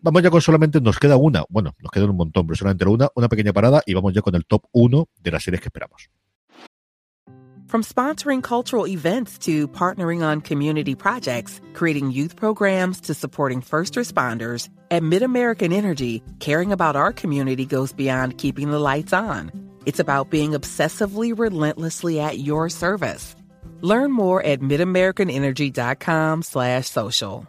[0.00, 3.28] Vamos ya con solamente, nos queda una, bueno, nos quedan un montón, solamente una, una
[3.28, 6.10] pequeña parada y vamos ya con el top 1 de las series que esperamos.
[7.66, 13.94] From sponsoring cultural events to partnering on community projects, creating youth programs to supporting first
[13.94, 19.50] responders, at MidAmerican Energy, caring about our community goes beyond keeping the lights on.
[19.84, 23.34] It's about being obsessively relentlessly at your service.
[23.80, 27.48] Learn more at midamericanenergy.com slash social.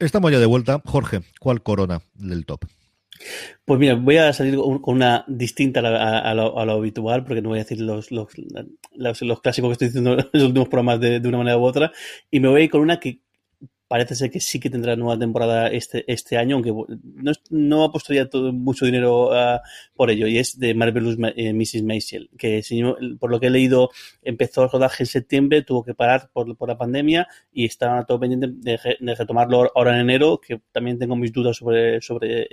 [0.00, 0.80] Estamos ya de vuelta.
[0.86, 2.64] Jorge, ¿cuál corona del top?
[3.66, 7.58] Pues mira, voy a salir con una distinta a, a, lo, habitual, porque no voy
[7.58, 8.28] a decir los, los,
[8.94, 11.64] los, los, clásicos que estoy diciendo en los últimos programas de, de, una manera u
[11.64, 11.92] otra,
[12.30, 13.20] y me voy a ir con una que
[13.90, 18.30] parece ser que sí que tendrá nueva temporada este, este año, aunque no, no apostaría
[18.30, 19.58] todo, mucho dinero uh,
[19.96, 21.82] por ello, y es de Marvelous eh, Mrs.
[21.82, 22.62] Maisel, que
[23.18, 23.90] por lo que he leído
[24.22, 28.46] empezó el rodaje en septiembre, tuvo que parar por, la pandemia y está todo pendiente
[28.52, 31.98] de, de, retomarlo ahora en enero, que también tengo mis dudas sobre,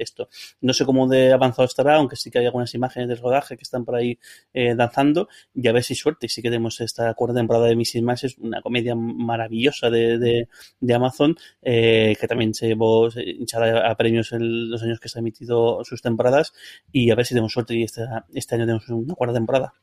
[0.02, 0.30] esto.
[0.62, 3.64] No sé cómo de avanzado estará, aunque sí que hay algunas imágenes del rodaje que
[3.64, 4.18] están por ahí
[4.56, 7.76] eh, danzando, y a ver si suerte, y sí que tenemos esta cuarta temporada de
[7.76, 8.02] Mrs.
[8.02, 10.48] Maisel, una comedia maravillosa de,
[10.80, 11.27] de Amazon,
[11.62, 15.84] eh, que también se llevó hinchada a premios en los años que se ha emitido
[15.84, 16.54] sus temporadas
[16.92, 19.74] y a ver si tenemos suerte y este, este año tenemos una cuarta temporada.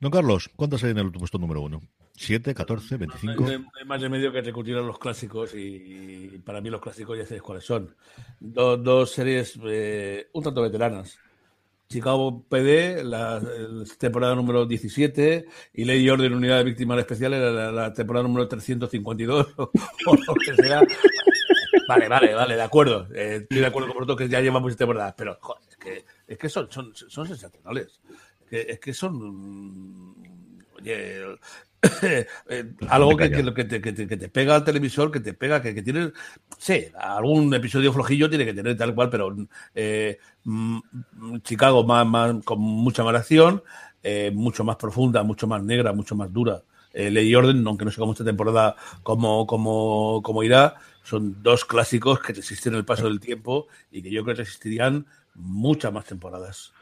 [0.00, 1.80] Don Carlos, ¿cuántas hay en el puesto número uno?
[2.16, 3.46] ¿Siete, catorce, veinticinco?
[3.46, 7.24] Hay, hay más de medio que recurrieron los clásicos y, para mí los clásicos ya
[7.24, 7.94] sabéis cuáles son.
[8.38, 11.18] Do, dos series eh, un tanto veteranas.
[11.94, 13.40] Chicago PD, la,
[13.98, 17.40] temporada número 17, y Ley Orden Unidad de Víctimas Especiales,
[17.72, 19.62] la, temporada número 352, o,
[20.06, 20.82] o lo que sea.
[21.86, 23.06] Vale, vale, vale, de acuerdo.
[23.14, 26.36] Eh, estoy de acuerdo con vosotros que ya llevamos temporadas, pero joder, es que, es
[26.36, 28.00] que son, son, son sensacionales.
[28.40, 30.16] Es que, es que son.
[30.76, 31.38] Oye,
[32.88, 35.60] algo que, que, que, te, que, te, que, te, pega al televisor, que te pega,
[35.62, 36.12] que, que tiene,
[36.58, 39.34] sí, algún episodio flojillo tiene que tener tal cual, pero
[39.74, 40.18] eh,
[41.42, 43.62] Chicago más, más, con mucha más acción,
[44.02, 46.62] eh, mucho más profunda, mucho más negra, mucho más dura.
[46.92, 51.42] Eh, Ley y Orden, aunque no sé cómo esta temporada como, como, como irá, son
[51.42, 55.92] dos clásicos que resisten el paso del tiempo y que yo creo que resistirían muchas
[55.92, 56.73] más temporadas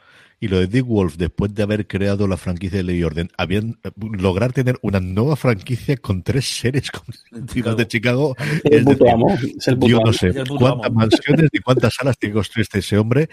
[0.43, 3.29] y lo de Dick Wolf, después de haber creado la franquicia de Ley y Orden,
[3.37, 8.35] habían lograr tener una nueva franquicia con tres series consecutivas de Chicago.
[8.65, 10.99] El es decir, amo, es el yo no sé cuántas amo.
[10.99, 13.29] mansiones y cuántas salas tiene construir ese hombre.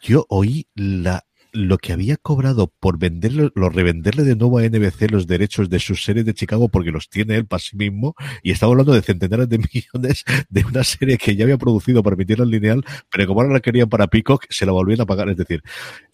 [0.00, 1.25] Yo oí la
[1.56, 5.78] lo que había cobrado por venderlo, lo revenderle de nuevo a NBC los derechos de
[5.78, 9.02] sus series de Chicago porque los tiene él para sí mismo y estaba hablando de
[9.02, 13.26] centenares de millones de una serie que ya había producido para emitirla en lineal, pero
[13.26, 15.28] como ahora la querían para Peacock, se la volvían a pagar.
[15.30, 15.62] Es decir,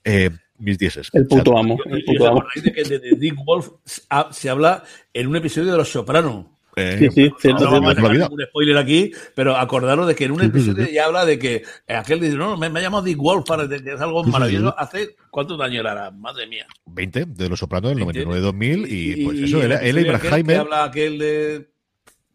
[0.04, 1.08] eh, mis dieces.
[1.12, 1.76] El puto amo.
[1.86, 2.44] El puto amo.
[2.54, 6.46] De que de, de Dick Wolf se habla en un episodio de Los Sopranos.
[6.76, 10.24] Eh, sí, sí, cierto, no vamos a hacer un spoiler aquí, pero acordaros de que
[10.24, 13.18] en un episodio ya habla de que aquel dice, no, me, me ha llamado Dick
[13.18, 14.74] Wolf para que es algo maravilloso.
[14.78, 16.66] Hace cuántos años era, madre mía.
[16.86, 20.56] 20 de Los Sopranos del 99-2000 y, y, pues eso, era él y Jaime.
[20.56, 21.70] habla aquel de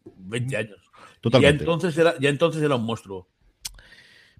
[0.04, 0.78] 20 años.
[1.20, 1.64] Totalmente.
[1.64, 3.28] Ya entonces era, ya entonces era un monstruo.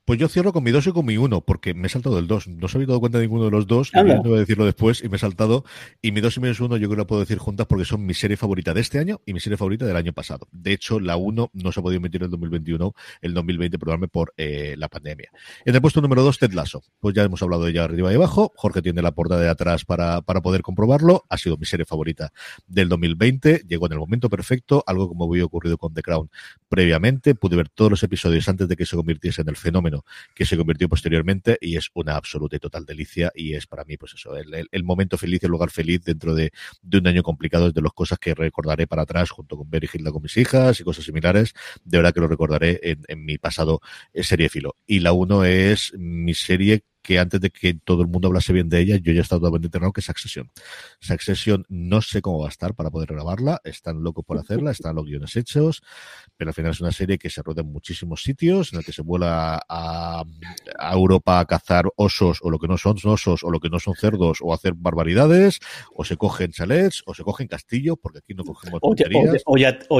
[0.08, 2.26] Pues yo cierro con mi 2 y con mi 1, porque me he saltado el
[2.26, 2.48] 2.
[2.48, 5.04] No se había dado cuenta de ninguno de los dos, y voy a decirlo después,
[5.04, 5.66] y me he saltado.
[6.00, 8.06] Y mi 2 y mi 1 yo creo que la puedo decir juntas porque son
[8.06, 10.48] mi serie favorita de este año y mi serie favorita del año pasado.
[10.50, 14.10] De hecho, la 1 no se ha podido emitir en el 2021, el 2020, probablemente
[14.10, 15.30] por eh, la pandemia.
[15.66, 16.82] En el puesto número 2, Ted Lasso.
[17.00, 18.50] Pues ya hemos hablado de ella arriba y abajo.
[18.56, 21.26] Jorge tiene la portada de atrás para, para poder comprobarlo.
[21.28, 22.32] Ha sido mi serie favorita
[22.66, 23.64] del 2020.
[23.68, 26.30] Llegó en el momento perfecto, algo como había ocurrido con The Crown
[26.70, 27.34] previamente.
[27.34, 29.97] Pude ver todos los episodios antes de que se convirtiese en el fenómeno
[30.34, 33.96] que se convirtió posteriormente y es una absoluta y total delicia y es para mí
[33.96, 36.52] pues eso, el, momento feliz, el lugar feliz dentro de,
[36.92, 39.88] un año complicado es de las cosas que recordaré para atrás junto con Ver y
[39.92, 43.38] Hilda con mis hijas y cosas similares, de verdad que lo recordaré en, en mi
[43.38, 43.80] pasado
[44.14, 44.76] serie filo.
[44.86, 48.68] Y la uno es mi serie que antes de que todo el mundo hablase bien
[48.68, 50.50] de ella, yo ya he estado totalmente enterado que es Succession.
[51.00, 54.94] Succession no sé cómo va a estar para poder grabarla, están locos por hacerla, están
[54.94, 55.80] los guiones hechos,
[56.36, 58.92] pero al final es una serie que se rueda en muchísimos sitios, en la que
[58.92, 60.22] se vuela a,
[60.78, 63.80] a Europa a cazar osos o lo que no son osos o lo que no
[63.80, 65.60] son cerdos o hacer barbaridades,
[65.94, 68.94] o se cogen chalets o se cogen castillos, porque aquí no cogemos o,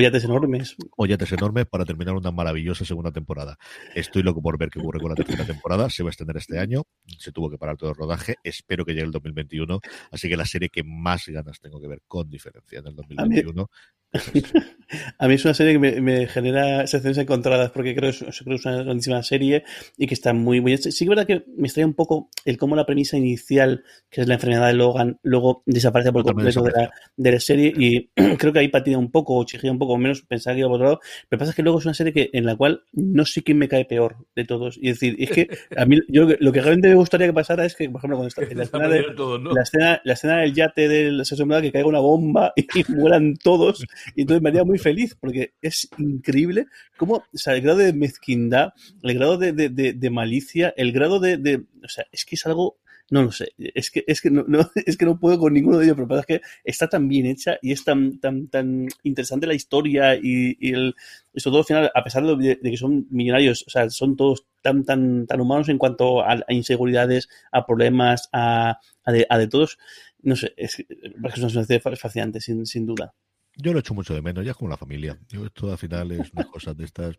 [0.03, 0.77] yates enormes.
[0.95, 3.57] O yates enormes para terminar una maravillosa segunda temporada.
[3.95, 6.59] Estoy loco por ver qué ocurre con la tercera temporada, se va a extender este
[6.59, 6.83] año
[7.19, 8.37] se tuvo que parar todo el rodaje.
[8.43, 9.81] Espero que llegue el 2021.
[10.11, 13.71] Así que la serie que más ganas tengo que ver con diferencia en el 2021.
[15.19, 18.55] A mí es una serie que me, me genera sensaciones encontradas porque creo, creo que
[18.55, 19.65] es una grandísima serie
[19.99, 22.57] y que está muy, muy Sí que es verdad que me extraña un poco el
[22.57, 26.71] cómo la premisa inicial, que es la enfermedad de Logan, luego desaparece por completo de
[26.71, 29.99] la, de la serie y creo que ahí patina un poco o chigía un poco,
[29.99, 31.01] menos pensaba que iba por otro lado.
[31.29, 33.59] Pero pasa es que luego es una serie que, en la cual no sé quién
[33.59, 34.79] me cae peor de todos.
[34.81, 37.67] Y es decir, es que a mí yo, lo que realmente me gustaría que pasara
[37.67, 39.53] es que, por ejemplo, cuando está, en la, escena de, todo, ¿no?
[39.53, 43.37] la, escena, la escena del yate del asesor que caiga una bomba y, y mueran
[43.37, 43.85] todos
[44.15, 47.93] y entonces me haría muy feliz porque es increíble cómo, o sea, el grado de
[47.93, 48.73] mezquindad,
[49.03, 52.47] el grado de, de, de, malicia, el grado de, de, o sea, es que es
[52.47, 52.79] algo
[53.11, 53.53] no lo sé.
[53.57, 56.21] Es que, es que no, no, es que no puedo con ninguno de ellos, pero
[56.21, 60.57] es que está tan bien hecha y es tan, tan, tan interesante la historia y,
[60.61, 60.95] y el,
[61.35, 64.45] sobre todo al final, a pesar de, de, que son millonarios, o sea, son todos
[64.63, 69.39] tan, tan, tan humanos en cuanto a, a inseguridades, a problemas, a, a, de, a
[69.39, 69.79] de todos.
[70.21, 73.15] No sé, es, es una serie fascinante, sin, sin duda.
[73.61, 75.19] Yo lo echo mucho de menos, ya es como la familia.
[75.29, 77.17] Yo esto al final es una cosa de estas.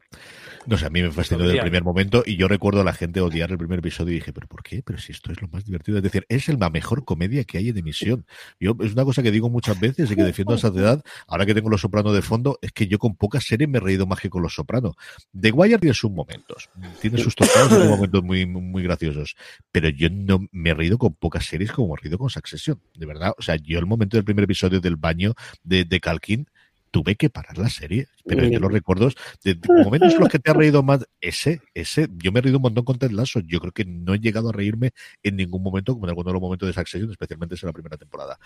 [0.66, 2.94] No sé, a mí me fascinó desde el primer momento y yo recuerdo a la
[2.94, 4.82] gente odiar el primer episodio y dije, ¿pero por qué?
[4.82, 5.98] Pero si esto es lo más divertido.
[5.98, 8.26] Es decir, es la mejor comedia que hay en emisión.
[8.58, 11.04] Yo, es una cosa que digo muchas veces y que defiendo a esa edad.
[11.28, 13.82] Ahora que tengo Los Sopranos de fondo, es que yo con pocas series me he
[13.82, 14.96] reído más que con Los Sopranos.
[15.38, 16.70] The Wire tiene sus momentos,
[17.02, 19.36] tiene sus tocados y momentos muy, muy graciosos.
[19.74, 22.80] Pero yo no me he reído con pocas series como he reído con Succession.
[22.96, 25.34] De verdad, o sea, yo el momento del primer episodio del baño
[25.64, 26.00] de, de
[26.92, 28.08] Tuve que parar la serie.
[28.26, 31.62] Pero yo los recuerdos, de, de momentos en los que te ha reído más, ese,
[31.74, 33.40] ese, yo me he reído un montón con Ted Lasso.
[33.40, 34.92] Yo creo que no he llegado a reírme
[35.24, 37.98] en ningún momento, como en alguno de los momentos de Succession, especialmente en la primera
[37.98, 38.40] temporada.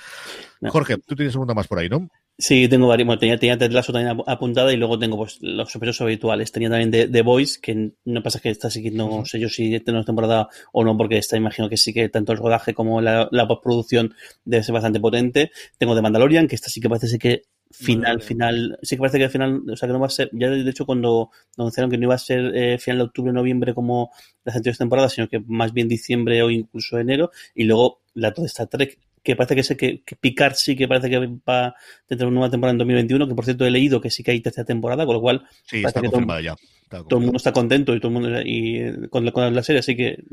[0.62, 2.10] Jorge, tú tienes una más por ahí, ¿no?
[2.38, 3.06] Sí, tengo varios.
[3.06, 6.52] Bueno, tenía, tenía Ted Lasso también apuntada y luego tengo pues los sospechosos habituales.
[6.52, 9.80] Tenía también The, The Voice, que no pasa que está siguiendo, no sé yo si
[9.82, 13.28] tenemos temporada o no, porque está, imagino que sí que tanto el rodaje como la,
[13.32, 14.16] la postproducción
[14.46, 15.52] debe ser bastante potente.
[15.78, 17.44] Tengo The Mandalorian, que esta sí que parece que
[17.74, 20.30] final, final, sí que parece que al final, o sea que no va a ser,
[20.32, 23.74] ya de hecho cuando anunciaron que no iba a ser eh, final de octubre, noviembre
[23.74, 24.12] como
[24.44, 28.46] las anteriores temporadas, sino que más bien diciembre o incluso enero, y luego la toda
[28.46, 31.76] esta Trek, que parece que sé que, que Picard sí que parece que va a
[32.06, 34.42] tener una nueva temporada en 2021, que por cierto he leído que sí que hay
[34.42, 36.56] tercera temporada, con lo cual sí, está confirmada ya.
[36.84, 39.64] Está todo el mundo está contento y todo el mundo y con, la, con la
[39.64, 40.24] serie, así que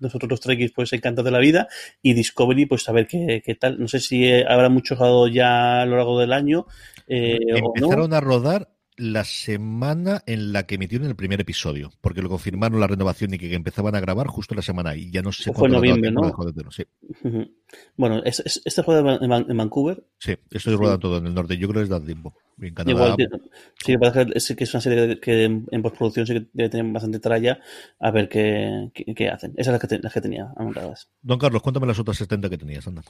[0.00, 1.68] nosotros los Trekkies pues encantados de la vida
[2.02, 3.78] y Discovery pues a ver qué, qué tal.
[3.78, 6.66] No sé si habrá mucho jugado ya a lo largo del año.
[7.06, 8.16] Eh, Empezaron no.
[8.16, 12.88] a rodar la semana en la que emitieron el primer episodio, porque lo confirmaron la
[12.88, 15.74] renovación y que empezaban a grabar justo la semana y ya no sé fue en
[15.74, 16.22] noviembre, ¿no?
[16.22, 16.84] De sí.
[17.22, 17.50] Uh -huh.
[17.96, 20.02] Bueno, ¿es, es, ¿este juega en, en, Vancouver?
[20.18, 21.56] Sí, esto es rodado todo en el norte.
[21.56, 22.34] Yo creo que es de tiempo.
[22.60, 23.14] En Canadá.
[23.16, 23.42] Igual,
[23.84, 26.68] sí, parece que es, que es una serie que en, en postproducción sí que debe
[26.70, 27.60] tener bastante tralla.
[28.00, 29.52] A ver qué, qué, qué hacen.
[29.56, 31.08] Esas las que, te, las que tenía anotadas.
[31.22, 33.02] Don Carlos, cuéntame las otras 70 que tenías, anda.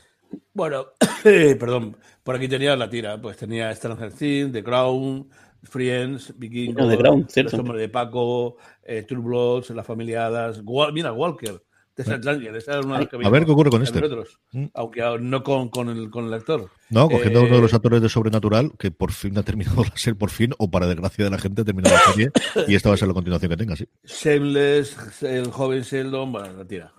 [0.52, 0.86] Bueno,
[1.24, 3.20] eh, perdón, por aquí tenía la tira.
[3.20, 5.28] Pues tenía Stranger Things, The Crown,
[5.62, 11.12] Friends, Vikingos, no, Los Hombres de Paco, eh, True Bloods, La Familia Hadas, Wal mira,
[11.12, 11.62] Walker.
[11.96, 13.98] De Stranger, esa era una Ay, a ver qué ocurre con este.
[13.98, 14.66] Otros, ¿Mm?
[14.72, 16.70] Aunque no con, con, el, con el actor.
[16.90, 19.96] No, cogiendo eh, uno de los actores de Sobrenatural, que por fin ha terminado la
[19.96, 22.30] serie, por fin, o para desgracia de la gente, ha terminado la serie,
[22.68, 23.88] y esta va a ser la continuación que tenga, sí.
[24.04, 26.92] Shameless, el joven Sheldon, bueno, la tira.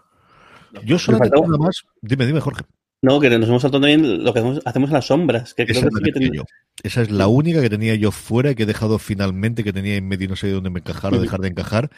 [0.83, 1.83] Yo solo tengo una más.
[2.01, 2.63] Dime, dime, Jorge.
[3.01, 5.53] No, que nos hemos saltado también lo que hacemos, hacemos en las sombras.
[5.53, 6.43] Que Esa, creo que sí que yo.
[6.83, 9.95] Esa es la única que tenía yo fuera y que he dejado finalmente, que tenía
[9.95, 11.89] en medio y no sé de dónde me encajar o dejar de encajar,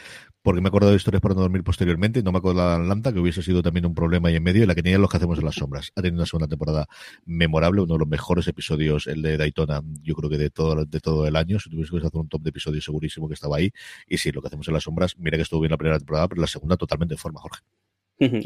[0.43, 2.21] porque me he acordado de historias para no dormir posteriormente.
[2.21, 4.63] No me acuerdo de la Atlanta, que hubiese sido también un problema ahí en medio,
[4.63, 5.91] y la que tenía los que hacemos en las sombras.
[5.95, 6.87] Ha tenido una segunda temporada
[7.25, 10.99] memorable, uno de los mejores episodios, el de Daytona, yo creo que de todo, de
[10.99, 11.59] todo el año.
[11.59, 13.71] Si tuviese que hacer un top de episodios, segurísimo que estaba ahí.
[14.07, 16.27] Y sí, lo que hacemos en las sombras, mira que estuvo bien la primera temporada,
[16.27, 17.61] pero la segunda totalmente en forma, Jorge.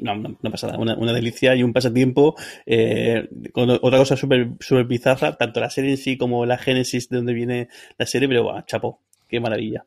[0.02, 0.80] No, no, no pasa nada.
[0.80, 2.36] Una, una, delicia y un pasatiempo.
[2.66, 7.10] Eh, con otra cosa súper super bizarra, tanto la serie en sí como la génesis
[7.10, 7.68] de donde viene
[7.98, 9.86] la serie, pero bueno, chapo, qué maravilla.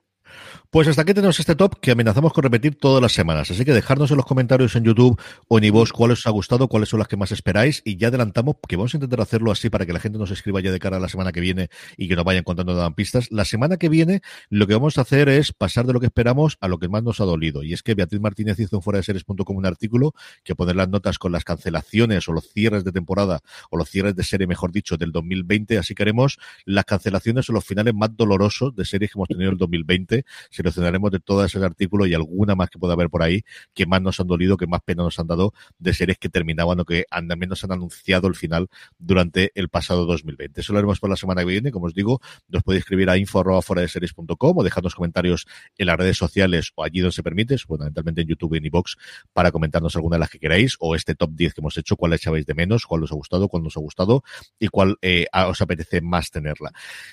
[0.71, 3.51] Pues hasta aquí tenemos este top que amenazamos con repetir todas las semanas.
[3.51, 6.69] Así que dejadnos en los comentarios en YouTube o en iVoox cuáles os ha gustado,
[6.69, 7.81] cuáles son las que más esperáis.
[7.87, 10.61] Y ya adelantamos que vamos a intentar hacerlo así para que la gente nos escriba
[10.61, 13.33] ya de cara a la semana que viene y que nos vayan contando dan pistas.
[13.33, 16.59] La semana que viene lo que vamos a hacer es pasar de lo que esperamos
[16.61, 17.63] a lo que más nos ha dolido.
[17.63, 20.13] Y es que Beatriz Martínez hizo en fuera de series.com un artículo
[20.45, 23.41] que poner las notas con las cancelaciones o los cierres de temporada
[23.71, 25.79] o los cierres de serie, mejor dicho, del 2020.
[25.79, 29.53] Así queremos las cancelaciones o los finales más dolorosos de series que hemos tenido en
[29.55, 30.27] el 2020
[30.59, 33.43] seleccionaremos de todo ese artículo y alguna más que pueda haber por ahí
[33.75, 36.81] que más nos han dolido, que más pena nos han dado de series que terminaban
[36.81, 40.61] o que al menos han anunciado el final durante el pasado 2020.
[40.61, 41.71] Eso lo haremos por la semana que viene.
[41.71, 45.47] Como os digo, nos podéis escribir a info fuera de series.com o dejadnos comentarios
[45.77, 48.97] en las redes sociales o allí donde se permite, fundamentalmente en YouTube y en iVoox,
[49.33, 52.13] para comentarnos alguna de las que queráis o este top 10 que hemos hecho, cuál
[52.13, 54.23] echabais de menos, cuál os ha gustado, cuál nos ha gustado
[54.59, 56.73] y cuál eh, os apetece más tenerla.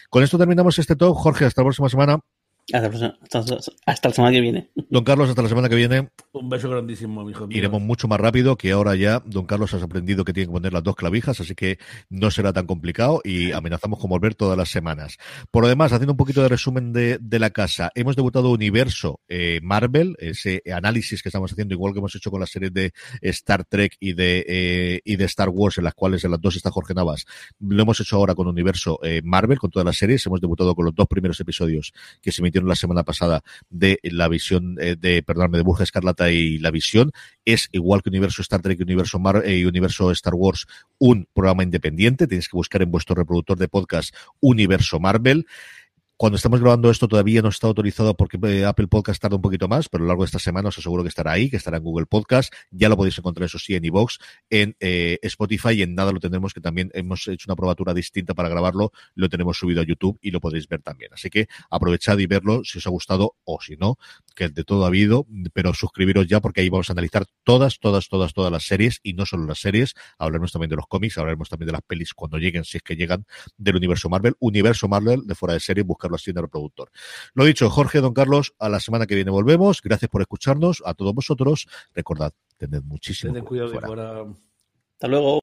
[0.09, 1.15] Con esto terminamos este top.
[1.15, 2.19] Jorge, hasta la próxima semana.
[2.73, 4.69] Hasta, la semana que viene.
[4.89, 6.09] Don Carlos, hasta la semana que viene.
[6.31, 7.57] Un beso grandísimo, hijo mío.
[7.57, 10.73] Iremos mucho más rápido, que ahora ya Don Carlos has aprendido que tiene que poner
[10.73, 11.77] las dos clavijas, así que
[12.09, 15.17] no será tan complicado y amenazamos con volver todas las semanas.
[15.51, 19.59] Por lo demás, haciendo un poquito de resumen de, la casa, hemos debutado Universo eh,
[19.61, 23.65] Marvel, ese análisis que estamos haciendo, igual que hemos hecho con las series de Star
[23.65, 26.71] Trek y de, eh, y de Star Wars, en las cuales en las dos está
[26.71, 27.25] Jorge Navas.
[27.59, 30.25] Lo hemos hecho ahora con Universo eh, Marvel, con todas las series.
[30.25, 34.77] Hemos debutado con los dos primeros episodios que se la semana pasada de la visión
[34.79, 37.11] eh, de, perdóname, de Burja Escarlata y la visión.
[37.43, 40.65] Es igual que Universo Star Trek y Universo, eh, y Universo Star Wars,
[40.97, 42.27] un programa independiente.
[42.27, 45.45] Tenéis que buscar en vuestro reproductor de podcast Universo Marvel.
[46.17, 49.67] Cuando estamos grabando esto todavía no está autorizado porque eh, Apple Podcast tarda un poquito
[49.67, 51.75] más, pero a lo largo de esta semana os aseguro que estará ahí, que estará
[51.75, 52.53] en Google Podcast.
[52.71, 56.21] Ya lo podéis encontrar, eso sí, en iVoox, en eh, Spotify y en nada lo
[56.21, 60.17] tendremos, que también hemos hecho una probatura distinta para grabarlo, lo tenemos subido a YouTube
[60.21, 61.11] y lo podéis ver también.
[61.13, 63.97] Así que aprovechad y verlo si os ha gustado o si no,
[64.35, 68.09] que de todo ha habido, pero suscribiros ya porque ahí vamos a analizar todas, todas,
[68.09, 71.49] todas, todas las series y no solo las series, hablaremos también de los cómics, hablaremos
[71.49, 73.25] también de las pelis cuando lleguen, si es que llegan,
[73.57, 76.91] del universo Marvel, universo Marvel de fuera de serie, buscar buscarlo así en el reproductor.
[77.33, 79.81] Lo dicho, Jorge, don Carlos, a la semana que viene volvemos.
[79.81, 81.67] Gracias por escucharnos, a todos vosotros.
[81.93, 84.35] Recordad, tened muchísimo cuidado.
[84.93, 85.39] Hasta luego.